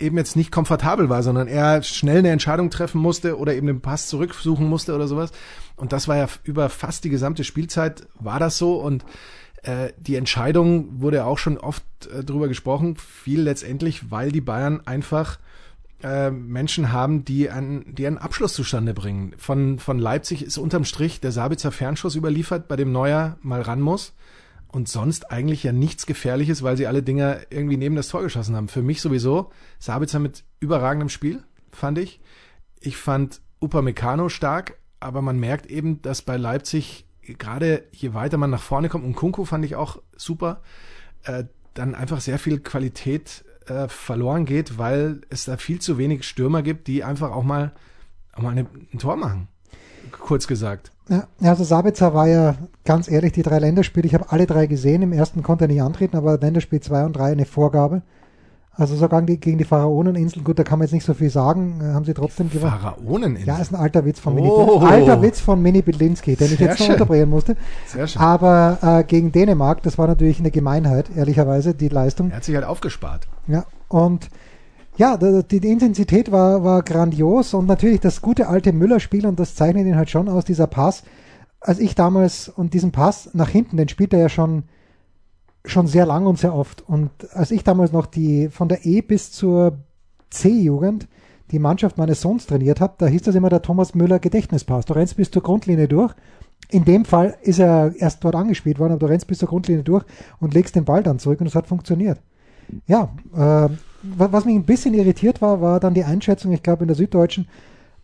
eben 0.00 0.16
jetzt 0.16 0.36
nicht 0.36 0.52
komfortabel 0.52 1.08
war, 1.08 1.22
sondern 1.22 1.48
er 1.48 1.82
schnell 1.82 2.18
eine 2.18 2.30
Entscheidung 2.30 2.70
treffen 2.70 3.00
musste 3.00 3.38
oder 3.38 3.54
eben 3.54 3.66
den 3.66 3.80
Pass 3.80 4.08
zurücksuchen 4.08 4.66
musste 4.66 4.94
oder 4.94 5.08
sowas. 5.08 5.32
Und 5.76 5.92
das 5.92 6.08
war 6.08 6.16
ja 6.16 6.28
über 6.44 6.68
fast 6.68 7.04
die 7.04 7.10
gesamte 7.10 7.44
Spielzeit 7.44 8.06
war 8.18 8.38
das 8.38 8.58
so 8.58 8.76
und 8.76 9.04
äh, 9.62 9.92
die 9.98 10.16
Entscheidung 10.16 11.00
wurde 11.00 11.24
auch 11.24 11.38
schon 11.38 11.58
oft 11.58 11.84
äh, 12.06 12.22
drüber 12.22 12.48
gesprochen, 12.48 12.96
fiel 12.96 13.42
letztendlich, 13.42 14.10
weil 14.10 14.30
die 14.30 14.40
Bayern 14.40 14.80
einfach 14.86 15.38
äh, 16.02 16.30
Menschen 16.30 16.92
haben, 16.92 17.24
die 17.24 17.50
einen, 17.50 17.94
die 17.94 18.06
einen 18.06 18.18
Abschluss 18.18 18.54
zustande 18.54 18.94
bringen. 18.94 19.34
Von, 19.36 19.78
von 19.78 19.98
Leipzig 19.98 20.44
ist 20.44 20.58
unterm 20.58 20.84
Strich 20.84 21.20
der 21.20 21.32
Sabitzer 21.32 21.72
Fernschuss 21.72 22.14
überliefert, 22.14 22.68
bei 22.68 22.76
dem 22.76 22.92
Neuer 22.92 23.36
mal 23.42 23.62
ran 23.62 23.80
muss. 23.80 24.12
Und 24.70 24.88
sonst 24.88 25.30
eigentlich 25.30 25.62
ja 25.62 25.72
nichts 25.72 26.04
Gefährliches, 26.04 26.62
weil 26.62 26.76
sie 26.76 26.86
alle 26.86 27.02
Dinger 27.02 27.38
irgendwie 27.50 27.78
neben 27.78 27.96
das 27.96 28.08
Tor 28.08 28.22
geschossen 28.22 28.54
haben. 28.54 28.68
Für 28.68 28.82
mich 28.82 29.00
sowieso 29.00 29.50
Sabitzer 29.78 30.18
mit 30.18 30.44
überragendem 30.60 31.08
Spiel, 31.08 31.42
fand 31.72 31.98
ich. 31.98 32.20
Ich 32.80 32.96
fand 32.96 33.40
Upamecano 33.60 34.28
stark, 34.28 34.78
aber 35.00 35.22
man 35.22 35.38
merkt 35.38 35.66
eben, 35.66 36.02
dass 36.02 36.22
bei 36.22 36.36
Leipzig 36.36 37.06
gerade 37.22 37.84
je 37.92 38.14
weiter 38.14 38.36
man 38.36 38.50
nach 38.50 38.62
vorne 38.62 38.88
kommt, 38.88 39.04
und 39.04 39.14
Kunku 39.14 39.44
fand 39.44 39.64
ich 39.64 39.76
auch 39.76 40.00
super, 40.16 40.62
äh, 41.24 41.44
dann 41.74 41.94
einfach 41.94 42.20
sehr 42.20 42.38
viel 42.38 42.60
Qualität 42.60 43.44
äh, 43.66 43.88
verloren 43.88 44.44
geht, 44.44 44.78
weil 44.78 45.20
es 45.28 45.44
da 45.44 45.56
viel 45.56 45.80
zu 45.80 45.98
wenig 45.98 46.26
Stürmer 46.26 46.62
gibt, 46.62 46.86
die 46.86 47.04
einfach 47.04 47.30
auch 47.30 47.42
mal, 47.42 47.72
auch 48.32 48.42
mal 48.42 48.50
eine, 48.50 48.66
ein 48.92 48.98
Tor 48.98 49.16
machen. 49.16 49.48
Kurz 50.10 50.46
gesagt. 50.46 50.92
Ja, 51.08 51.24
also 51.50 51.64
Sabitzer 51.64 52.12
war 52.14 52.26
ja 52.28 52.54
ganz 52.84 53.10
ehrlich, 53.10 53.32
die 53.32 53.42
drei 53.42 53.58
Länderspiele, 53.58 54.06
ich 54.06 54.14
habe 54.14 54.26
alle 54.30 54.46
drei 54.46 54.66
gesehen. 54.66 55.02
Im 55.02 55.12
ersten 55.12 55.42
konnte 55.42 55.64
er 55.64 55.68
nicht 55.68 55.82
antreten, 55.82 56.16
aber 56.16 56.38
Länderspiel 56.38 56.80
2 56.80 57.04
und 57.06 57.12
3 57.16 57.32
eine 57.32 57.46
Vorgabe. 57.46 58.02
Also 58.72 58.94
sogar 58.94 59.22
gegen 59.22 59.58
die 59.58 59.64
Pharaoneninseln, 59.64 60.44
gut, 60.44 60.56
da 60.58 60.62
kann 60.62 60.78
man 60.78 60.86
jetzt 60.86 60.92
nicht 60.92 61.04
so 61.04 61.12
viel 61.12 61.30
sagen, 61.30 61.80
äh, 61.82 61.94
haben 61.94 62.04
sie 62.04 62.14
trotzdem 62.14 62.48
gewonnen. 62.48 62.70
Pharaoneninsel. 62.80 63.48
Ja, 63.48 63.58
ist 63.58 63.72
ein 63.72 63.80
alter 63.80 64.04
Witz 64.04 64.20
von 64.20 64.36
Mini 64.36 64.48
Oh. 64.48 64.78
Alter 64.78 65.20
Witz 65.20 65.40
von 65.40 65.60
Mini 65.60 65.82
Bidlinski, 65.82 66.36
den 66.36 66.46
ich 66.52 66.58
Sehr 66.58 66.68
jetzt 66.68 66.78
noch 66.78 66.86
schön. 66.86 66.92
unterbrechen 66.94 67.28
musste. 67.28 67.56
Sehr 67.86 68.06
schön. 68.06 68.22
Aber 68.22 68.78
äh, 68.80 69.02
gegen 69.02 69.32
Dänemark, 69.32 69.82
das 69.82 69.98
war 69.98 70.06
natürlich 70.06 70.38
eine 70.38 70.52
Gemeinheit, 70.52 71.06
ehrlicherweise, 71.16 71.74
die 71.74 71.88
Leistung. 71.88 72.30
er 72.30 72.36
hat 72.36 72.44
sich 72.44 72.54
halt 72.54 72.66
aufgespart. 72.66 73.26
Ja, 73.48 73.64
und 73.88 74.28
ja, 74.98 75.16
die, 75.16 75.56
Intensität 75.58 76.32
war, 76.32 76.64
war 76.64 76.82
grandios 76.82 77.54
und 77.54 77.66
natürlich 77.66 78.00
das 78.00 78.20
gute 78.20 78.48
alte 78.48 78.72
Müller-Spiel 78.72 79.26
und 79.26 79.38
das 79.38 79.54
zeichnet 79.54 79.86
ihn 79.86 79.96
halt 79.96 80.10
schon 80.10 80.28
aus, 80.28 80.44
dieser 80.44 80.66
Pass. 80.66 81.04
Als 81.60 81.78
ich 81.78 81.94
damals 81.94 82.48
und 82.48 82.74
diesen 82.74 82.90
Pass 82.90 83.30
nach 83.32 83.48
hinten, 83.48 83.76
den 83.76 83.88
spielt 83.88 84.12
er 84.12 84.18
ja 84.18 84.28
schon, 84.28 84.64
schon 85.64 85.86
sehr 85.86 86.04
lang 86.04 86.26
und 86.26 86.38
sehr 86.38 86.52
oft. 86.52 86.82
Und 86.82 87.10
als 87.32 87.52
ich 87.52 87.62
damals 87.62 87.92
noch 87.92 88.06
die 88.06 88.48
von 88.48 88.68
der 88.68 88.84
E 88.84 89.00
bis 89.00 89.30
zur 89.30 89.78
C-Jugend 90.30 91.06
die 91.52 91.60
Mannschaft 91.60 91.96
meines 91.96 92.20
Sohns 92.20 92.46
trainiert 92.46 92.80
habe, 92.80 92.94
da 92.98 93.06
hieß 93.06 93.22
das 93.22 93.36
immer 93.36 93.50
der 93.50 93.62
Thomas 93.62 93.94
Müller 93.94 94.18
Gedächtnispass. 94.18 94.84
Du 94.84 94.94
rennst 94.94 95.16
bis 95.16 95.30
zur 95.30 95.42
Grundlinie 95.42 95.86
durch. 95.86 96.12
In 96.70 96.84
dem 96.84 97.04
Fall 97.04 97.36
ist 97.42 97.60
er 97.60 97.94
erst 97.96 98.24
dort 98.24 98.34
angespielt 98.34 98.80
worden, 98.80 98.92
aber 98.94 99.06
du 99.06 99.06
rennst 99.06 99.28
bis 99.28 99.38
zur 99.38 99.48
Grundlinie 99.48 99.84
durch 99.84 100.04
und 100.40 100.54
legst 100.54 100.74
den 100.74 100.84
Ball 100.84 101.04
dann 101.04 101.20
zurück 101.20 101.40
und 101.40 101.46
es 101.46 101.54
hat 101.54 101.68
funktioniert. 101.68 102.20
Ja, 102.86 103.10
äh, 103.34 103.68
was 104.02 104.44
mich 104.44 104.54
ein 104.54 104.64
bisschen 104.64 104.94
irritiert 104.94 105.42
war, 105.42 105.60
war 105.60 105.80
dann 105.80 105.94
die 105.94 106.04
Einschätzung, 106.04 106.52
ich 106.52 106.62
glaube 106.62 106.84
in 106.84 106.88
der 106.88 106.96
Süddeutschen, 106.96 107.48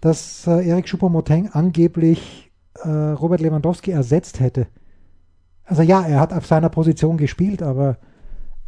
dass 0.00 0.46
äh, 0.46 0.66
Erik 0.66 0.88
Schupper-Moteng 0.88 1.50
angeblich 1.52 2.52
äh, 2.82 2.88
Robert 2.88 3.40
Lewandowski 3.40 3.90
ersetzt 3.90 4.40
hätte. 4.40 4.66
Also 5.64 5.82
ja, 5.82 6.02
er 6.02 6.20
hat 6.20 6.32
auf 6.32 6.46
seiner 6.46 6.68
Position 6.68 7.16
gespielt, 7.16 7.62
aber 7.62 7.98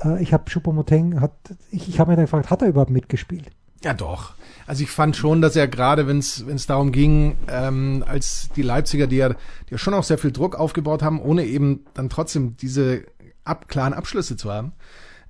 äh, 0.03 0.23
ich 0.23 0.33
habe 0.33 0.49
Schupper-Moteng, 0.49 1.21
hat, 1.21 1.33
ich, 1.71 1.89
ich 1.89 2.01
habe 2.01 2.11
mir 2.11 2.17
dann 2.17 2.25
gefragt, 2.25 2.51
hat 2.51 2.63
er 2.63 2.69
überhaupt 2.69 2.91
mitgespielt? 2.91 3.51
Ja, 3.85 3.93
doch. 3.93 4.35
Also 4.67 4.83
ich 4.83 4.91
fand 4.91 5.17
schon, 5.17 5.43
dass 5.43 5.55
er 5.55 5.69
gerade, 5.69 6.07
wenn 6.07 6.19
es 6.19 6.67
darum 6.67 6.91
ging, 6.93 7.37
ähm, 7.49 8.05
als 8.07 8.49
die 8.57 8.63
Leipziger, 8.63 9.07
die 9.07 9.17
ja, 9.17 9.29
die 9.29 9.37
ja 9.73 9.79
schon 9.79 9.95
auch 9.95 10.03
sehr 10.03 10.19
viel 10.19 10.33
Druck 10.33 10.57
aufgebaut 10.57 11.03
haben, 11.03 11.21
ohne 11.21 11.45
eben 11.45 11.85
dann 11.95 12.09
trotzdem 12.09 12.57
diese 12.57 13.05
ab, 13.45 13.69
klaren 13.69 13.93
Abschlüsse 13.93 14.37
zu 14.37 14.51
haben. 14.51 14.73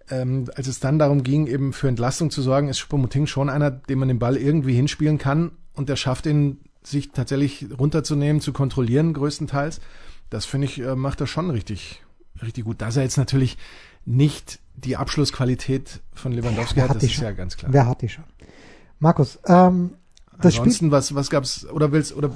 Ähm, 0.09 0.49
als 0.55 0.69
es 0.69 0.81
dann 0.81 0.99
darum 0.99 1.23
ging, 1.25 1.47
eben 1.47 1.73
für 1.73 1.89
Entlastung 1.89 2.31
zu 2.31 2.41
sorgen, 2.43 2.69
ist 2.69 2.79
Schuppomoting 2.79 3.27
schon 3.27 3.51
einer, 3.51 3.71
dem 3.71 3.99
man 3.99 4.09
den 4.09 4.19
Ball 4.19 4.37
irgendwie 4.37 4.75
hinspielen 4.75 5.19
kann 5.19 5.53
und 5.75 5.89
der 5.89 5.97
schafft 5.97 6.27
ihn, 6.27 6.61
sich 6.83 7.11
tatsächlich 7.11 7.67
runterzunehmen, 7.77 8.41
zu 8.41 8.53
kontrollieren, 8.53 9.13
größtenteils. 9.13 9.81
Das 10.31 10.45
finde 10.45 10.67
ich, 10.67 10.81
äh, 10.81 10.95
macht 10.95 11.21
er 11.21 11.27
schon 11.27 11.51
richtig, 11.51 12.03
richtig 12.43 12.65
gut. 12.65 12.81
Dass 12.81 12.97
er 12.97 13.03
jetzt 13.03 13.17
natürlich 13.17 13.59
nicht 14.05 14.61
die 14.77 14.97
Abschlussqualität 14.97 16.01
von 16.15 16.33
Lewandowski 16.33 16.77
Wer 16.77 16.85
hat, 16.85 16.97
das 16.97 17.01
die 17.01 17.07
ist 17.07 17.15
schon? 17.15 17.25
ja 17.25 17.33
ganz 17.33 17.57
klar. 17.57 17.73
Wer 17.73 17.87
hat 17.87 18.03
die 18.03 18.09
schon? 18.09 18.25
Markus, 19.01 19.39
ähm, 19.47 19.95
das 20.41 20.55
Spiel, 20.55 20.65
Ansonsten, 20.65 20.91
was, 20.91 21.15
was 21.15 21.31
gab's, 21.31 21.67
oder 21.67 21.93
willst, 21.93 22.15
oder 22.15 22.31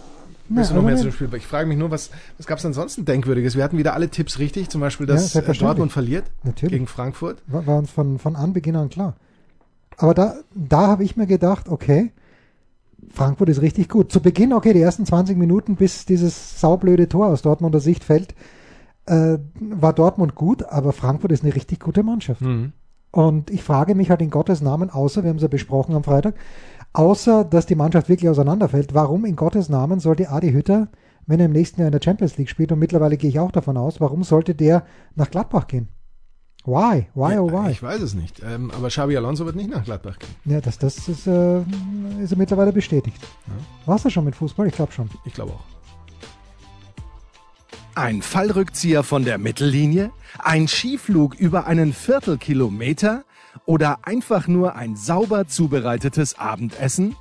willst 0.50 0.70
Ja, 0.70 0.76
du 0.76 0.82
noch 0.82 0.86
mehr 0.86 0.96
zu 0.96 1.04
dem 1.04 1.12
Spiel? 1.12 1.28
Ich 1.34 1.46
frage 1.46 1.66
mich 1.68 1.78
nur, 1.78 1.90
was, 1.90 2.10
was 2.36 2.46
gab's 2.46 2.64
ansonsten 2.66 3.04
Denkwürdiges? 3.04 3.56
Wir 3.56 3.64
hatten 3.64 3.78
wieder 3.78 3.94
alle 3.94 4.08
Tipps 4.08 4.38
richtig, 4.38 4.68
zum 4.68 4.80
Beispiel, 4.80 5.06
Ja, 5.08 5.14
dass 5.14 5.26
äh, 5.26 5.28
selbstverständlich. 5.28 5.66
Dortmund 5.68 5.92
verliert 5.92 6.24
Natürlich. 6.44 6.72
gegen 6.72 6.86
Frankfurt. 6.86 7.42
war, 7.46 7.66
war 7.66 7.78
uns 7.78 7.90
von, 7.90 8.18
von 8.18 8.36
Anbeginn 8.36 8.76
an 8.76 8.88
klar. 8.90 9.16
Aber 9.96 10.14
da, 10.14 10.34
da 10.54 10.86
habe 10.86 11.04
ich 11.04 11.16
mir 11.16 11.26
gedacht, 11.26 11.68
okay, 11.68 12.12
Frankfurt 13.10 13.48
ist 13.48 13.62
richtig 13.62 13.88
gut. 13.88 14.12
Zu 14.12 14.20
Beginn, 14.20 14.52
okay, 14.52 14.72
die 14.72 14.80
ersten 14.80 15.06
20 15.06 15.36
Minuten, 15.36 15.76
bis 15.76 16.04
dieses 16.04 16.60
saublöde 16.60 17.08
Tor 17.08 17.28
aus 17.28 17.42
Dortmunder 17.42 17.80
Sicht 17.80 18.04
fällt, 18.04 18.34
äh, 19.06 19.38
war 19.58 19.92
Dortmund 19.92 20.34
gut, 20.34 20.62
aber 20.62 20.92
Frankfurt 20.92 21.32
ist 21.32 21.42
eine 21.42 21.54
richtig 21.54 21.80
gute 21.80 22.02
Mannschaft. 22.02 22.42
Mhm. 22.42 22.72
Und 23.10 23.50
ich 23.50 23.62
frage 23.64 23.94
mich 23.94 24.10
halt 24.10 24.22
in 24.22 24.30
Gottes 24.30 24.60
Namen, 24.60 24.88
außer, 24.90 25.24
wir 25.24 25.30
haben 25.30 25.36
es 25.36 25.42
ja 25.42 25.48
besprochen 25.48 25.96
am 25.96 26.04
Freitag, 26.04 26.34
außer, 26.92 27.44
dass 27.44 27.66
die 27.66 27.74
Mannschaft 27.74 28.08
wirklich 28.08 28.30
auseinanderfällt, 28.30 28.94
warum 28.94 29.24
in 29.24 29.36
Gottes 29.36 29.68
Namen 29.68 30.00
sollte 30.00 30.30
Adi 30.30 30.52
Hütter, 30.52 30.88
wenn 31.26 31.40
er 31.40 31.46
im 31.46 31.52
nächsten 31.52 31.80
Jahr 31.80 31.88
in 31.88 31.92
der 31.92 32.02
Champions 32.02 32.36
League 32.38 32.48
spielt, 32.48 32.72
und 32.72 32.78
mittlerweile 32.78 33.16
gehe 33.16 33.30
ich 33.30 33.38
auch 33.38 33.52
davon 33.52 33.76
aus, 33.76 34.00
warum 34.00 34.24
sollte 34.24 34.54
der 34.54 34.84
nach 35.14 35.30
Gladbach 35.30 35.66
gehen? 35.66 35.88
Why? 36.64 37.06
Why, 37.14 37.38
oh 37.38 37.50
why? 37.50 37.70
Ich 37.70 37.82
weiß 37.82 38.02
es 38.02 38.14
nicht. 38.14 38.42
Ähm, 38.44 38.70
aber 38.70 38.88
Xabi 38.88 39.16
Alonso 39.16 39.46
wird 39.46 39.56
nicht 39.56 39.70
nach 39.70 39.82
Gladbach 39.82 40.18
gehen. 40.18 40.28
Ja, 40.44 40.60
das, 40.60 40.76
das 40.76 41.08
ist, 41.08 41.26
äh, 41.26 41.60
ist 42.22 42.32
ja 42.32 42.36
mittlerweile 42.36 42.72
bestätigt. 42.72 43.16
Warst 43.86 44.04
du 44.04 44.10
schon 44.10 44.26
mit 44.26 44.34
Fußball? 44.34 44.66
Ich 44.66 44.74
glaube 44.74 44.92
schon. 44.92 45.08
Ich 45.24 45.32
glaube 45.32 45.52
auch. 45.52 45.64
Ein 47.94 48.20
Fallrückzieher 48.22 49.02
von 49.02 49.24
der 49.24 49.38
Mittellinie? 49.38 50.10
Ein 50.38 50.68
Skiflug 50.68 51.34
über 51.34 51.66
einen 51.66 51.92
Viertelkilometer? 51.92 53.24
Oder 53.66 53.98
einfach 54.02 54.48
nur 54.48 54.74
ein 54.74 54.96
sauber 54.96 55.46
zubereitetes 55.46 56.38
Abendessen? 56.38 57.16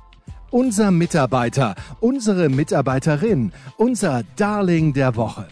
Unser 0.50 0.90
Mitarbeiter, 0.90 1.76
unsere 2.00 2.48
Mitarbeiterin, 2.48 3.52
unser 3.76 4.22
Darling 4.36 4.92
der 4.92 5.14
Woche. 5.14 5.46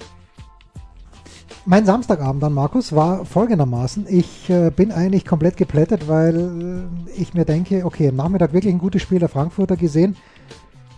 Mein 1.66 1.84
Samstagabend 1.84 2.42
dann, 2.42 2.54
Markus, 2.54 2.94
war 2.94 3.26
folgendermaßen. 3.26 4.06
Ich 4.08 4.48
äh, 4.48 4.70
bin 4.70 4.90
eigentlich 4.90 5.26
komplett 5.26 5.56
geplättet, 5.56 6.08
weil 6.08 6.88
äh, 7.06 7.20
ich 7.20 7.34
mir 7.34 7.44
denke, 7.44 7.84
okay, 7.84 8.08
am 8.08 8.16
Nachmittag 8.16 8.54
wirklich 8.54 8.72
ein 8.72 8.78
gutes 8.78 9.02
Spiel 9.02 9.18
der 9.18 9.28
Frankfurter 9.28 9.76
gesehen. 9.76 10.16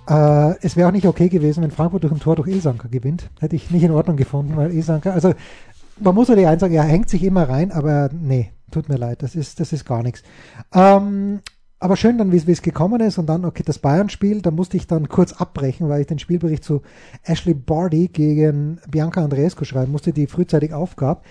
Äh, 0.08 0.54
es 0.62 0.76
wäre 0.76 0.88
auch 0.88 0.92
nicht 0.92 1.06
okay 1.06 1.28
gewesen, 1.28 1.62
wenn 1.64 1.72
Frankfurt 1.72 2.04
durch 2.04 2.12
ein 2.12 2.20
Tor 2.20 2.36
durch 2.36 2.48
Ilsanker 2.48 2.88
gewinnt. 2.88 3.30
Hätte 3.40 3.56
ich 3.56 3.70
nicht 3.70 3.82
in 3.82 3.90
Ordnung 3.90 4.16
gefunden, 4.16 4.56
weil 4.56 4.72
Ilsanker, 4.72 5.12
also 5.12 5.34
man 5.98 6.14
muss 6.14 6.28
ja 6.28 6.36
die 6.36 6.46
eins 6.46 6.60
sagen, 6.60 6.74
er 6.74 6.84
hängt 6.84 7.10
sich 7.10 7.22
immer 7.24 7.48
rein, 7.48 7.72
aber 7.72 8.08
nee, 8.12 8.52
tut 8.70 8.88
mir 8.88 8.96
leid, 8.96 9.22
das 9.22 9.35
ist, 9.35 9.61
das 9.61 9.72
ist 9.72 9.85
gar 9.85 10.02
nichts. 10.02 10.22
Ähm, 10.74 11.40
aber 11.78 11.96
schön 11.96 12.18
dann, 12.18 12.30
wie 12.30 12.37
es- 12.37 12.62
gekommen 12.62 13.00
ist 13.00 13.16
und 13.18 13.26
dann, 13.26 13.44
okay, 13.44 13.62
das 13.64 13.78
Bayern-Spiel, 13.78 14.42
da 14.42 14.50
musste 14.50 14.76
ich 14.76 14.87
dann 14.87 15.09
kurz 15.09 15.33
abbrechen, 15.33 15.88
weil 15.88 16.02
ich 16.02 16.06
den 16.06 16.18
Spielbericht 16.18 16.62
zu 16.62 16.83
Ashley 17.22 17.54
Barty 17.54 18.09
gegen 18.09 18.78
Bianca 18.90 19.24
Andreescu 19.24 19.64
schreiben 19.64 19.92
musste, 19.92 20.12
die 20.12 20.26
frühzeitig 20.26 20.74
aufgab. 20.74 21.24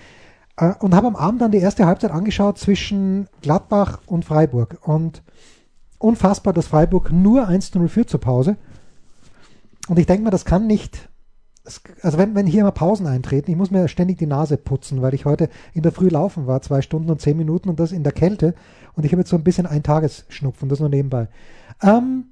Äh, 0.56 0.72
und 0.80 0.94
habe 0.94 1.06
am 1.06 1.16
Abend 1.16 1.40
dann 1.40 1.52
die 1.52 1.58
erste 1.58 1.86
Halbzeit 1.86 2.10
angeschaut 2.10 2.58
zwischen 2.58 3.28
Gladbach 3.42 4.00
und 4.06 4.24
Freiburg. 4.24 4.78
Und 4.82 5.22
unfassbar, 5.98 6.52
dass 6.52 6.66
Freiburg 6.66 7.12
nur 7.12 7.48
1-0 7.48 7.86
führt 7.88 8.10
zur 8.10 8.20
Pause. 8.20 8.56
Und 9.88 9.98
ich 9.98 10.06
denke 10.06 10.24
mir, 10.24 10.30
das 10.30 10.44
kann 10.44 10.66
nicht. 10.66 11.08
Also 12.02 12.18
wenn, 12.18 12.34
wenn 12.34 12.46
hier 12.46 12.64
mal 12.64 12.70
Pausen 12.70 13.06
eintreten, 13.06 13.50
ich 13.50 13.56
muss 13.56 13.70
mir 13.70 13.86
ständig 13.88 14.18
die 14.18 14.26
Nase 14.26 14.56
putzen, 14.56 15.02
weil 15.02 15.14
ich 15.14 15.24
heute 15.24 15.48
in 15.74 15.82
der 15.82 15.92
Früh 15.92 16.08
laufen 16.08 16.46
war, 16.46 16.62
zwei 16.62 16.82
Stunden 16.82 17.10
und 17.10 17.20
zehn 17.20 17.36
Minuten 17.36 17.68
und 17.68 17.78
das 17.78 17.92
in 17.92 18.02
der 18.02 18.12
Kälte. 18.12 18.54
Und 18.94 19.04
ich 19.04 19.12
habe 19.12 19.20
jetzt 19.20 19.30
so 19.30 19.36
ein 19.36 19.44
bisschen 19.44 19.66
Eintagesschnupfen, 19.66 20.68
das 20.68 20.80
nur 20.80 20.88
nebenbei. 20.88 21.28
Ähm, 21.82 22.24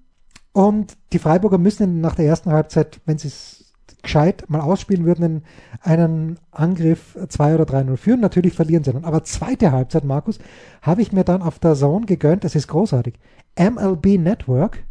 und 0.53 0.97
die 1.13 1.19
Freiburger 1.19 1.59
müssen 1.59 2.01
nach 2.01 2.15
der 2.15 2.27
ersten 2.27 2.51
Halbzeit, 2.51 3.01
wenn 3.05 3.19
sie 3.19 3.29
es 3.29 3.59
gescheit 4.03 4.45
mal 4.49 4.61
ausspielen 4.61 5.05
würden, 5.05 5.25
in 5.25 5.43
einen 5.81 6.39
Angriff 6.51 7.17
2 7.29 7.55
oder 7.55 7.65
3-0 7.65 7.97
führen. 7.97 8.21
Natürlich 8.21 8.55
verlieren 8.55 8.85
sie 8.85 8.93
dann. 8.93 9.05
Aber 9.05 9.25
zweite 9.25 9.73
Halbzeit, 9.73 10.05
Markus, 10.05 10.39
habe 10.83 11.03
ich 11.03 11.13
mir 11.13 11.25
dann 11.25 11.43
auf 11.43 11.59
der 11.59 11.75
Zone 11.75 12.07
gegönnt. 12.07 12.45
Das 12.45 12.55
ist 12.55 12.69
großartig. 12.69 13.15
MLB 13.59 14.19
Network, 14.19 14.85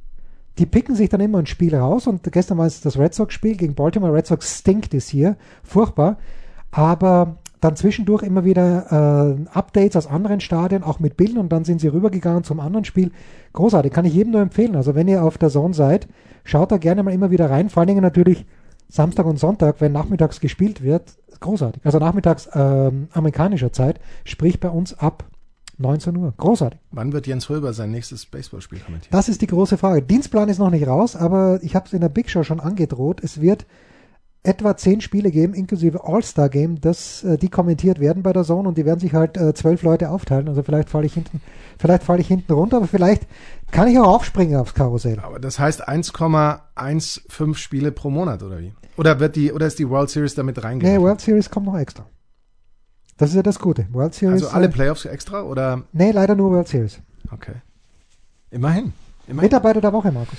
die 0.58 0.66
picken 0.66 0.96
sich 0.96 1.10
dann 1.10 1.22
immer 1.22 1.40
ein 1.40 1.46
Spiel 1.46 1.76
raus 1.76 2.08
und 2.08 2.24
gestern 2.32 2.58
war 2.58 2.66
es 2.66 2.82
das 2.82 2.98
Red 2.98 3.14
Sox-Spiel 3.14 3.56
gegen 3.56 3.76
Baltimore. 3.76 4.14
Red 4.14 4.28
Sox 4.28 4.60
stinkt 4.60 4.94
es 4.94 5.08
hier, 5.08 5.36
furchtbar. 5.64 6.18
Aber 6.72 7.38
dann 7.62 7.76
zwischendurch 7.76 8.24
immer 8.24 8.44
wieder 8.44 9.38
äh, 9.50 9.58
Updates 9.58 9.96
aus 9.96 10.08
anderen 10.08 10.40
Stadien, 10.40 10.84
auch 10.84 11.00
mit 11.00 11.18
Bildern 11.18 11.40
und 11.40 11.52
dann 11.52 11.64
sind 11.64 11.82
sie 11.82 11.88
rübergegangen 11.88 12.44
zum 12.44 12.60
anderen 12.60 12.86
Spiel. 12.86 13.12
Großartig, 13.54 13.92
kann 13.92 14.06
ich 14.06 14.14
jedem 14.14 14.34
nur 14.34 14.42
empfehlen. 14.42 14.76
Also 14.76 14.96
wenn 14.96 15.08
ihr 15.08 15.24
auf 15.24 15.38
der 15.38 15.50
Zone 15.50 15.74
seid, 15.74 16.08
schaut 16.44 16.72
da 16.72 16.78
gerne 16.78 17.04
mal 17.04 17.14
immer 17.14 17.32
wieder 17.32 17.50
rein. 17.50 17.70
Vor 17.70 17.82
allen 17.82 17.88
Dingen 17.88 18.04
natürlich 18.04 18.46
Samstag 18.90 19.26
und 19.26 19.40
Sonntag, 19.40 19.82
wenn 19.82 19.92
nachmittags 19.92 20.40
gespielt 20.40 20.84
wird, 20.84 21.18
großartig. 21.40 21.82
Also 21.86 22.00
nachmittags 22.00 22.50
ähm, 22.54 23.10
amerikanischer 23.12 23.74
Zeit, 23.74 24.00
sprich 24.24 24.60
bei 24.60 24.70
uns 24.70 24.98
ab 24.98 25.26
19 25.78 26.16
Uhr. 26.18 26.34
Großartig. 26.38 26.80
Wann 26.92 27.14
wird 27.14 27.28
Jens 27.28 27.50
Röber 27.50 27.74
sein 27.74 27.92
nächstes 27.92 28.26
Baseballspiel 28.26 28.80
kommentieren? 28.80 29.12
Das 29.12 29.30
ist 29.30 29.42
die 29.42 29.48
große 29.48 29.78
Frage. 29.78 30.02
Dienstplan 30.02 30.50
ist 30.50 30.60
noch 30.60 30.72
nicht 30.72 30.88
raus, 30.88 31.16
aber 31.16 31.60
ich 31.62 31.76
habe 31.76 31.86
es 31.86 31.94
in 31.94 32.02
der 32.02 32.10
Big 32.10 32.30
Show 32.30 32.44
schon 32.44 32.60
angedroht. 32.60 33.22
Es 33.24 33.42
wird 33.42 33.66
etwa 34.44 34.78
zehn 34.78 35.02
Spiele 35.02 35.30
geben, 35.30 35.54
inklusive 35.54 36.06
All-Star-Game, 36.06 36.80
äh, 36.84 37.38
die 37.38 37.50
kommentiert 37.50 38.00
werden 38.00 38.24
bei 38.24 38.32
der 38.34 38.44
Zone 38.44 38.70
und 38.70 38.78
die 38.78 38.86
werden 38.86 39.00
sich 39.00 39.14
halt 39.14 39.38
äh, 39.38 39.54
zwölf 39.54 39.84
Leute 39.84 40.10
aufteilen. 40.10 40.48
Also 40.48 40.64
vielleicht 40.64 40.90
falle 40.90 41.06
ich 41.06 41.14
hinten, 41.14 41.42
vielleicht 41.78 42.04
falle 42.04 42.22
ich 42.22 42.28
hinten 42.28 42.54
runter, 42.54 42.78
aber 42.78 42.88
vielleicht 42.88 43.28
kann 43.72 43.88
ich 43.90 44.00
auch 44.00 44.08
aufspringen 44.08 44.56
aufs 44.58 44.74
Karussell. 44.74 45.20
Aber 45.20 45.40
das 45.40 45.60
heißt 45.60 45.88
1,15 45.90 47.56
Spiele 47.56 47.92
pro 47.92 48.10
Monat 48.10 48.42
oder 48.42 48.60
wie? 48.60 48.74
Oder 48.98 49.20
wird 49.20 49.36
die 49.36 49.52
oder 49.52 49.68
ist 49.68 49.80
die 49.80 49.90
World 49.90 50.10
Series 50.10 50.36
damit 50.36 50.58
Nee, 50.58 50.64
reingegangen? 50.64 51.02
World 51.02 51.22
Series 51.22 51.50
kommt 51.50 51.66
noch 51.66 51.78
extra. 51.78 52.06
Das 53.18 53.30
ist 53.32 53.36
ja 53.36 53.44
das 53.44 53.60
Gute. 53.60 53.88
World 53.92 54.14
Series. 54.14 54.44
also 54.44 54.56
alle 54.56 54.68
äh, 54.68 54.70
Playoffs 54.70 55.06
extra 55.06 55.42
oder 55.42 55.84
nee, 55.92 56.12
leider 56.12 56.36
nur 56.36 56.52
World 56.52 56.68
Series. 56.68 57.00
okay. 57.32 57.54
Immerhin. 58.52 58.94
Immerhin. 59.28 59.48
Mitarbeiter 59.48 59.82
der 59.82 59.92
Woche, 59.92 60.12
Markus. 60.12 60.38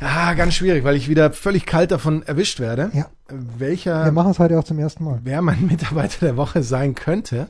Ja, 0.00 0.32
ganz 0.34 0.54
schwierig, 0.54 0.84
weil 0.84 0.94
ich 0.94 1.08
wieder 1.08 1.32
völlig 1.32 1.66
kalt 1.66 1.90
davon 1.90 2.22
erwischt 2.22 2.60
werde. 2.60 2.90
Ja. 2.92 3.06
Welcher 3.28 4.04
Wir 4.04 4.12
machen 4.12 4.30
es 4.30 4.38
heute 4.38 4.56
auch 4.58 4.64
zum 4.64 4.78
ersten 4.78 5.02
Mal. 5.04 5.20
wer 5.24 5.42
mein 5.42 5.66
Mitarbeiter 5.66 6.24
der 6.26 6.36
Woche 6.36 6.62
sein 6.62 6.94
könnte. 6.94 7.48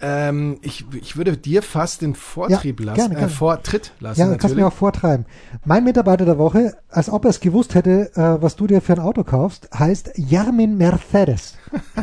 Ähm, 0.00 0.58
ich, 0.62 0.84
ich 0.94 1.16
würde 1.16 1.36
dir 1.36 1.62
fast 1.62 2.02
den 2.02 2.14
Vortrieb 2.14 2.80
Ja, 2.80 2.86
lassen, 2.86 2.96
gerne, 2.98 3.14
Äh, 3.14 3.18
gerne. 3.18 3.32
Vortritt 3.32 3.92
lassen 4.00 4.20
Ja, 4.20 4.26
du 4.26 4.30
kannst 4.32 4.44
natürlich. 4.44 4.62
mir 4.62 4.68
auch 4.68 4.72
vortreiben. 4.72 5.26
Mein 5.64 5.82
Mitarbeiter 5.84 6.24
der 6.24 6.38
Woche, 6.38 6.76
als 6.88 7.10
ob 7.10 7.24
er 7.24 7.30
es 7.30 7.40
gewusst 7.40 7.74
hätte, 7.74 8.12
äh, 8.14 8.40
was 8.42 8.54
du 8.56 8.66
dir 8.66 8.80
für 8.80 8.92
ein 8.92 9.00
Auto 9.00 9.24
kaufst, 9.24 9.68
heißt 9.76 10.12
Jarmin 10.16 10.76
Mercedes. 10.76 11.56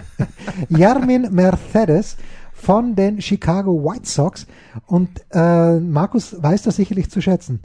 Jarmin 0.70 1.30
Mercedes 1.34 2.18
von 2.54 2.96
den 2.96 3.22
Chicago 3.22 3.72
White 3.84 4.08
Sox. 4.10 4.46
Und 4.88 5.10
äh, 5.32 5.80
Markus 5.80 6.36
weiß 6.42 6.64
das 6.64 6.76
sicherlich 6.78 7.10
zu 7.10 7.22
schätzen. 7.22 7.62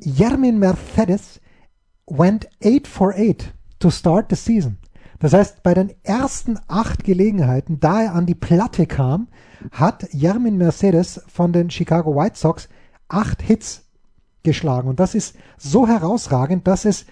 Jarmin 0.00 0.58
Mercedes 0.58 1.40
went 2.06 2.48
8 2.64 2.86
for 2.86 3.14
8 3.14 3.52
to 3.78 3.90
start 3.90 4.26
the 4.30 4.36
season. 4.36 4.78
Das 5.24 5.32
heißt, 5.32 5.62
bei 5.62 5.72
den 5.72 5.90
ersten 6.02 6.58
acht 6.68 7.02
Gelegenheiten, 7.02 7.80
da 7.80 8.02
er 8.02 8.14
an 8.14 8.26
die 8.26 8.34
Platte 8.34 8.84
kam, 8.84 9.28
hat 9.70 10.06
Jarmin 10.12 10.58
Mercedes 10.58 11.22
von 11.28 11.50
den 11.50 11.70
Chicago 11.70 12.14
White 12.14 12.36
Sox 12.38 12.68
acht 13.08 13.40
Hits 13.40 13.86
geschlagen. 14.42 14.86
Und 14.86 15.00
das 15.00 15.14
ist 15.14 15.34
so 15.56 15.88
herausragend, 15.88 16.66
dass 16.66 16.84
es, 16.84 17.06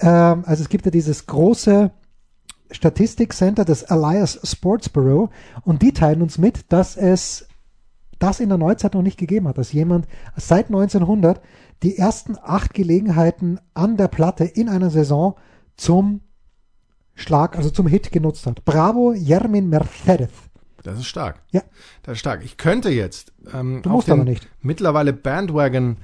ähm, 0.00 0.42
also 0.44 0.64
es 0.64 0.70
gibt 0.70 0.86
ja 0.86 0.90
dieses 0.90 1.26
große 1.26 1.92
Statistikcenter, 2.72 3.64
das 3.64 3.84
Elias 3.84 4.40
Sports 4.42 4.88
Bureau, 4.88 5.30
und 5.62 5.82
die 5.82 5.92
teilen 5.92 6.20
uns 6.20 6.38
mit, 6.38 6.72
dass 6.72 6.96
es 6.96 7.46
das 8.18 8.40
in 8.40 8.48
der 8.48 8.58
Neuzeit 8.58 8.94
noch 8.94 9.02
nicht 9.02 9.20
gegeben 9.20 9.46
hat, 9.46 9.58
dass 9.58 9.72
jemand 9.72 10.08
seit 10.36 10.66
1900 10.66 11.40
die 11.84 11.96
ersten 11.96 12.36
acht 12.42 12.74
Gelegenheiten 12.74 13.60
an 13.72 13.96
der 13.96 14.08
Platte 14.08 14.42
in 14.42 14.68
einer 14.68 14.90
Saison 14.90 15.36
zum 15.76 16.22
Schlag, 17.14 17.56
also 17.56 17.70
zum 17.70 17.86
Hit 17.86 18.10
genutzt 18.12 18.46
hat. 18.46 18.64
Bravo, 18.64 19.12
Jermin 19.12 19.68
Mercedes. 19.68 20.30
Das 20.82 20.98
ist 20.98 21.06
stark. 21.06 21.40
Ja. 21.52 21.62
Das 22.02 22.14
ist 22.14 22.18
stark. 22.20 22.42
Ich 22.44 22.56
könnte 22.56 22.88
jetzt 22.90 23.32
ähm, 23.54 23.82
Du 23.82 23.90
musst 23.90 24.08
den 24.08 24.14
aber 24.14 24.24
nicht. 24.24 24.48
mittlerweile 24.62 25.12
Bandwagon 25.12 25.98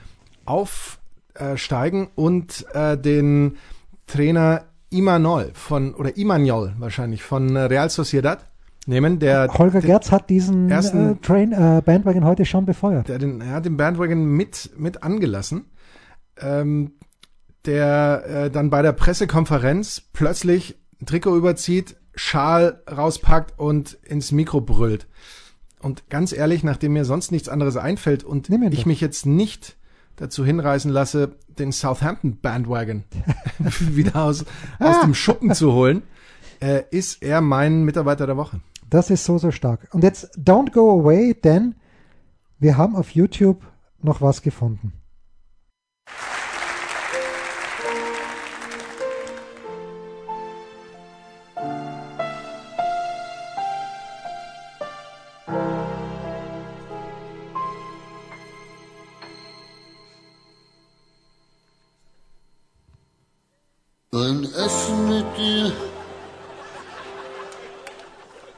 aufsteigen 0.45 2.09
und 2.15 2.67
äh, 2.75 2.97
den 2.97 3.57
Trainer 4.07 4.65
Imanol 4.91 5.51
von 5.55 5.95
oder 5.95 6.17
Imanol 6.17 6.75
wahrscheinlich 6.79 7.23
von 7.23 7.55
äh, 7.57 7.61
Real 7.63 7.91
Sociedad 7.91 8.47
nehmen. 8.87 9.19
Der, 9.19 9.49
Holger 9.53 9.81
der, 9.81 9.89
Gerz 9.91 10.11
hat 10.11 10.31
diesen 10.31 10.71
ersten- 10.71 11.13
äh, 11.13 11.17
Train, 11.17 11.53
äh, 11.53 11.83
Bandwagon 11.85 12.25
heute 12.25 12.45
schon 12.45 12.65
befeuert. 12.65 13.09
der, 13.09 13.19
den, 13.19 13.41
er 13.41 13.55
hat 13.55 13.67
den 13.67 13.77
Bandwagon 13.77 14.25
mit, 14.25 14.71
mit 14.79 15.03
angelassen. 15.03 15.67
Ähm, 16.41 16.93
der 17.67 18.23
äh, 18.45 18.51
dann 18.51 18.71
bei 18.71 18.81
der 18.83 18.93
Pressekonferenz 18.93 20.01
plötzlich 20.13 20.79
Trikot 21.07 21.37
überzieht, 21.37 21.97
Schal 22.15 22.83
rauspackt 22.91 23.59
und 23.59 23.95
ins 24.05 24.33
Mikro 24.33 24.61
brüllt. 24.61 25.07
Und 25.81 26.11
ganz 26.11 26.33
ehrlich, 26.33 26.65
nachdem 26.65 26.95
mir 26.95 27.05
sonst 27.05 27.31
nichts 27.31 27.49
anderes 27.49 27.77
einfällt 27.77 28.25
und 28.25 28.51
ich 28.51 28.87
mich 28.87 29.01
jetzt 29.01 29.27
nicht 29.27 29.77
dazu 30.17 30.45
hinreißen 30.45 30.91
lasse, 30.91 31.37
den 31.59 31.71
Southampton 31.71 32.39
Bandwagon 32.41 33.05
wieder 33.59 34.25
aus, 34.25 34.45
aus 34.81 35.01
dem 35.03 35.15
Schuppen 35.15 35.55
zu 35.55 35.73
holen, 35.73 36.03
äh, 36.61 36.83
ist 36.91 37.23
er 37.23 37.41
mein 37.41 37.85
Mitarbeiter 37.85 38.27
der 38.27 38.37
Woche. 38.37 38.61
Das 38.91 39.11
ist 39.11 39.25
so, 39.25 39.39
so 39.39 39.51
stark. 39.51 39.89
Und 39.93 40.03
jetzt 40.03 40.37
don't 40.39 40.73
go 40.73 41.01
away, 41.01 41.35
denn 41.35 41.75
wir 42.59 42.77
haben 42.77 42.97
auf 42.97 43.11
YouTube 43.11 43.63
noch 44.03 44.21
was 44.21 44.43
gefunden. 44.43 44.93
Ein 64.21 64.43
Essen 64.53 65.09
mit 65.09 65.27
dir, 65.39 65.73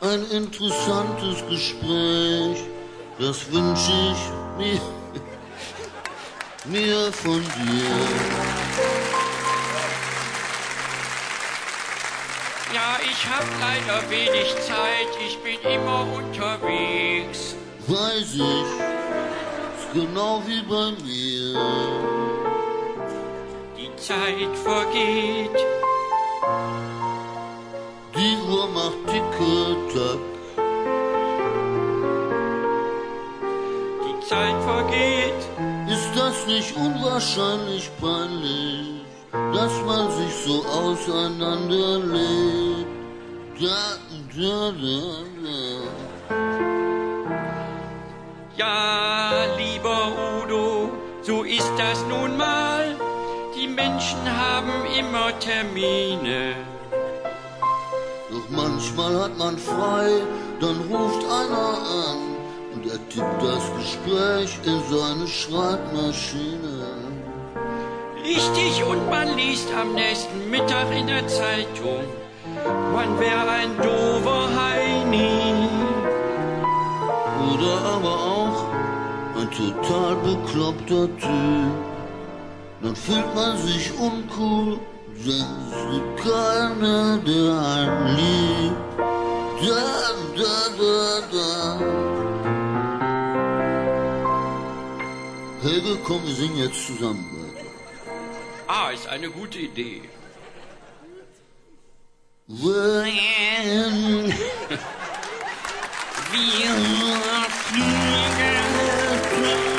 ein 0.00 0.24
interessantes 0.30 1.46
Gespräch, 1.50 2.64
das 3.18 3.52
wünsche 3.52 3.92
ich 3.92 4.22
mir, 4.56 4.80
mir 6.64 7.12
von 7.12 7.42
dir. 7.42 7.90
Ja, 12.72 12.98
ich 13.04 13.26
hab 13.28 13.44
leider 13.60 14.08
wenig 14.08 14.54
Zeit, 14.66 15.12
ich 15.26 15.38
bin 15.40 15.60
immer 15.70 16.06
unterwegs. 16.14 17.54
Weiß 17.86 18.32
ich, 18.32 18.66
ist 19.76 19.92
genau 19.92 20.42
wie 20.46 20.62
bei 20.62 20.92
mir. 21.04 22.09
Die 24.10 24.16
Zeit 24.16 24.54
vergeht, 24.64 25.58
Die 28.16 28.36
Uhr 28.50 28.66
macht 28.74 28.98
Tick-Tack, 29.06 30.24
die 34.04 34.16
Zeit 34.26 34.58
vergeht. 34.64 35.42
ist 35.86 36.10
das 36.16 36.36
nicht 36.48 36.76
unwahrscheinlich 36.76 37.88
peinlich, 38.00 39.04
dass 39.30 39.80
man 39.86 40.10
sich 40.10 40.34
so 40.44 40.64
auseinanderlebt? 40.64 42.88
Da, 43.60 43.96
da, 44.36 44.72
da, 44.82 45.00
da. 45.44 45.60
Ja, 48.56 49.46
lieber 49.56 50.00
Udo, 50.42 50.90
so 51.22 51.44
ist 51.44 51.72
das 51.78 52.04
nun 52.08 52.36
mal. 52.36 52.69
Menschen 53.82 54.24
haben 54.26 54.84
immer 54.98 55.28
Termine. 55.38 56.54
Doch 58.30 58.48
manchmal 58.50 59.14
hat 59.22 59.38
man 59.38 59.56
frei, 59.56 60.08
dann 60.60 60.76
ruft 60.90 61.24
einer 61.24 61.70
an 62.08 62.20
und 62.74 62.82
er 62.86 63.00
tippt 63.08 63.42
das 63.42 63.64
Gespräch 63.78 64.50
in 64.70 64.80
seine 64.92 65.26
Schreibmaschine. 65.26 66.76
Richtig, 68.22 68.84
und 68.84 69.08
man 69.08 69.34
liest 69.38 69.68
am 69.80 69.94
nächsten 69.94 70.50
Mittag 70.50 70.88
in 70.94 71.06
der 71.06 71.26
Zeitung, 71.26 72.04
man 72.92 73.18
wäre 73.18 73.50
ein 73.62 73.74
dover 73.78 74.42
Heini. 74.60 75.68
Oder 77.50 77.74
aber 77.94 78.16
auch 78.34 78.60
ein 79.40 79.50
total 79.50 80.16
bekloppter 80.16 81.06
Typ. 81.16 81.89
Dann 82.82 82.96
fühlt 82.96 83.34
man 83.34 83.58
sich 83.58 83.92
uncool, 83.98 84.78
denn 85.26 85.44
es 85.70 85.90
gibt 85.92 86.16
keiner, 86.16 87.18
der 87.18 87.60
einen 87.76 88.16
liebt. 88.16 88.98
Da, 89.62 89.82
da, 90.36 90.56
da, 90.80 91.20
da. 91.32 91.50
Helge, 95.62 95.92
komm, 96.04 96.20
wir 96.26 96.34
singen 96.34 96.56
jetzt 96.56 96.86
zusammen 96.86 97.26
weiter. 97.34 97.66
Ah, 98.66 98.90
ist 98.92 99.06
eine 99.08 99.28
gute 99.28 99.58
Idee. 99.58 100.00
Wenn 102.48 102.64
wir 106.32 107.52
fliegen, 107.62 109.69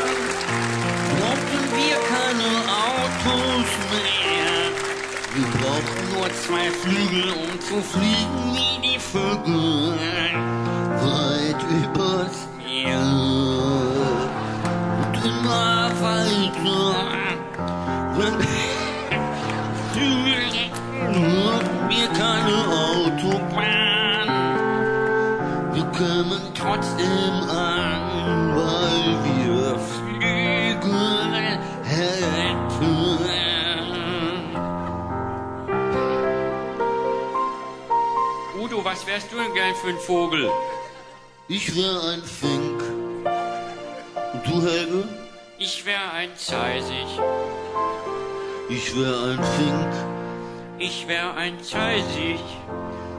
Wir 5.81 5.87
brauchen 5.87 6.13
nur 6.13 6.29
zwei 6.33 6.69
Flügel, 6.69 7.31
um 7.31 7.59
zu 7.59 7.81
fliegen 7.81 8.53
wie 8.53 8.77
die 8.87 8.99
Vögel. 8.99 9.97
Weit 11.01 11.61
übers 11.69 12.37
Meer 12.57 13.01
und 15.01 15.15
immer 15.25 15.91
weiter. 16.01 16.95
Wenn 18.17 18.35
brauchen 21.11 21.89
wir 21.89 22.07
keine 22.09 22.57
Autobahn. 22.91 24.29
Wir 25.73 25.85
kämen 25.97 26.43
trotzdem 26.53 27.35
an, 27.49 27.70
was 38.91 39.07
wärst 39.07 39.31
du 39.31 39.37
denn 39.37 39.53
gern 39.53 39.73
für 39.75 39.89
ein 39.89 39.99
Vogel? 39.99 40.49
Ich 41.47 41.73
wär 41.75 42.03
ein 42.11 42.23
Fink. 42.23 42.81
Und 44.33 44.45
du, 44.45 44.61
Helge? 44.61 45.07
Ich 45.57 45.85
wär 45.85 46.11
ein 46.13 46.31
Zeisig. 46.35 47.07
Ich 48.69 48.95
wär 48.95 49.15
ein 49.29 49.43
Fink. 49.55 49.93
Ich 50.77 51.07
wär 51.07 51.33
ein 51.35 51.63
Zeisig. 51.63 52.39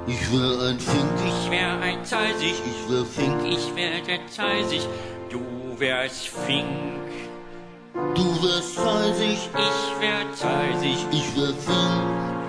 Ich 0.07 0.33
wär 0.33 0.69
ein 0.69 0.79
Fink. 0.79 1.19
Ich 1.27 1.51
wär 1.51 1.81
ein 1.81 2.05
Zeisig. 2.05 2.55
Ich 2.71 2.93
wär 2.93 3.05
Fink. 3.07 3.41
Ich 3.47 3.75
wär 3.75 4.01
der 4.03 4.27
Zeisig. 4.27 4.87
Du 5.31 5.41
wärst 5.79 6.29
Fink. 6.29 7.01
Du 8.15 8.25
wärst 8.43 8.75
Zeisig. 8.75 9.39
Ich 9.69 10.01
wär 10.01 10.33
Zeisig. 10.35 10.99
Ich 11.13 11.37
wär 11.37 11.55
Fink. 11.55 12.42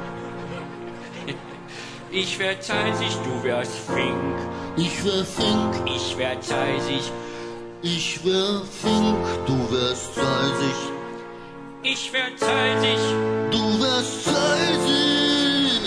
Ich 2.15 2.37
wär 2.37 2.61
Zeisig. 2.61 3.17
Du 3.23 3.43
wärst 3.43 3.71
Fink. 3.87 4.37
Ich 4.77 5.03
wär 5.03 5.25
Fink. 5.25 5.73
Ich 5.87 6.15
wär 6.15 6.39
Zeisig. 6.41 7.11
Ich 7.81 8.23
wär 8.23 8.61
Fink. 8.83 9.17
Du 9.47 9.57
wärst 9.71 10.13
Zeisig. 10.13 10.77
Ich 11.81 12.13
wär 12.13 12.37
Zeisig. 12.37 12.99
Du 13.49 13.81
wärst 13.81 14.25
Zeisig. 14.25 15.81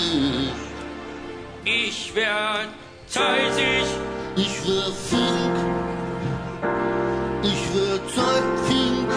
Ich 1.64 2.12
wär 2.16 2.74
Zeisig. 3.06 3.86
Ich 4.34 4.66
wär 4.66 4.90
Fink. 5.08 5.56
Ich 7.44 7.64
wär 7.72 7.98
Zeitfink. 8.16 9.10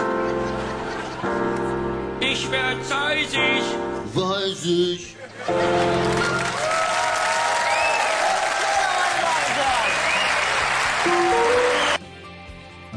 Ich 2.20 2.50
wär 2.52 2.80
Zeisig. 2.84 3.64
Weiß 4.14 4.64
ich. 4.64 5.16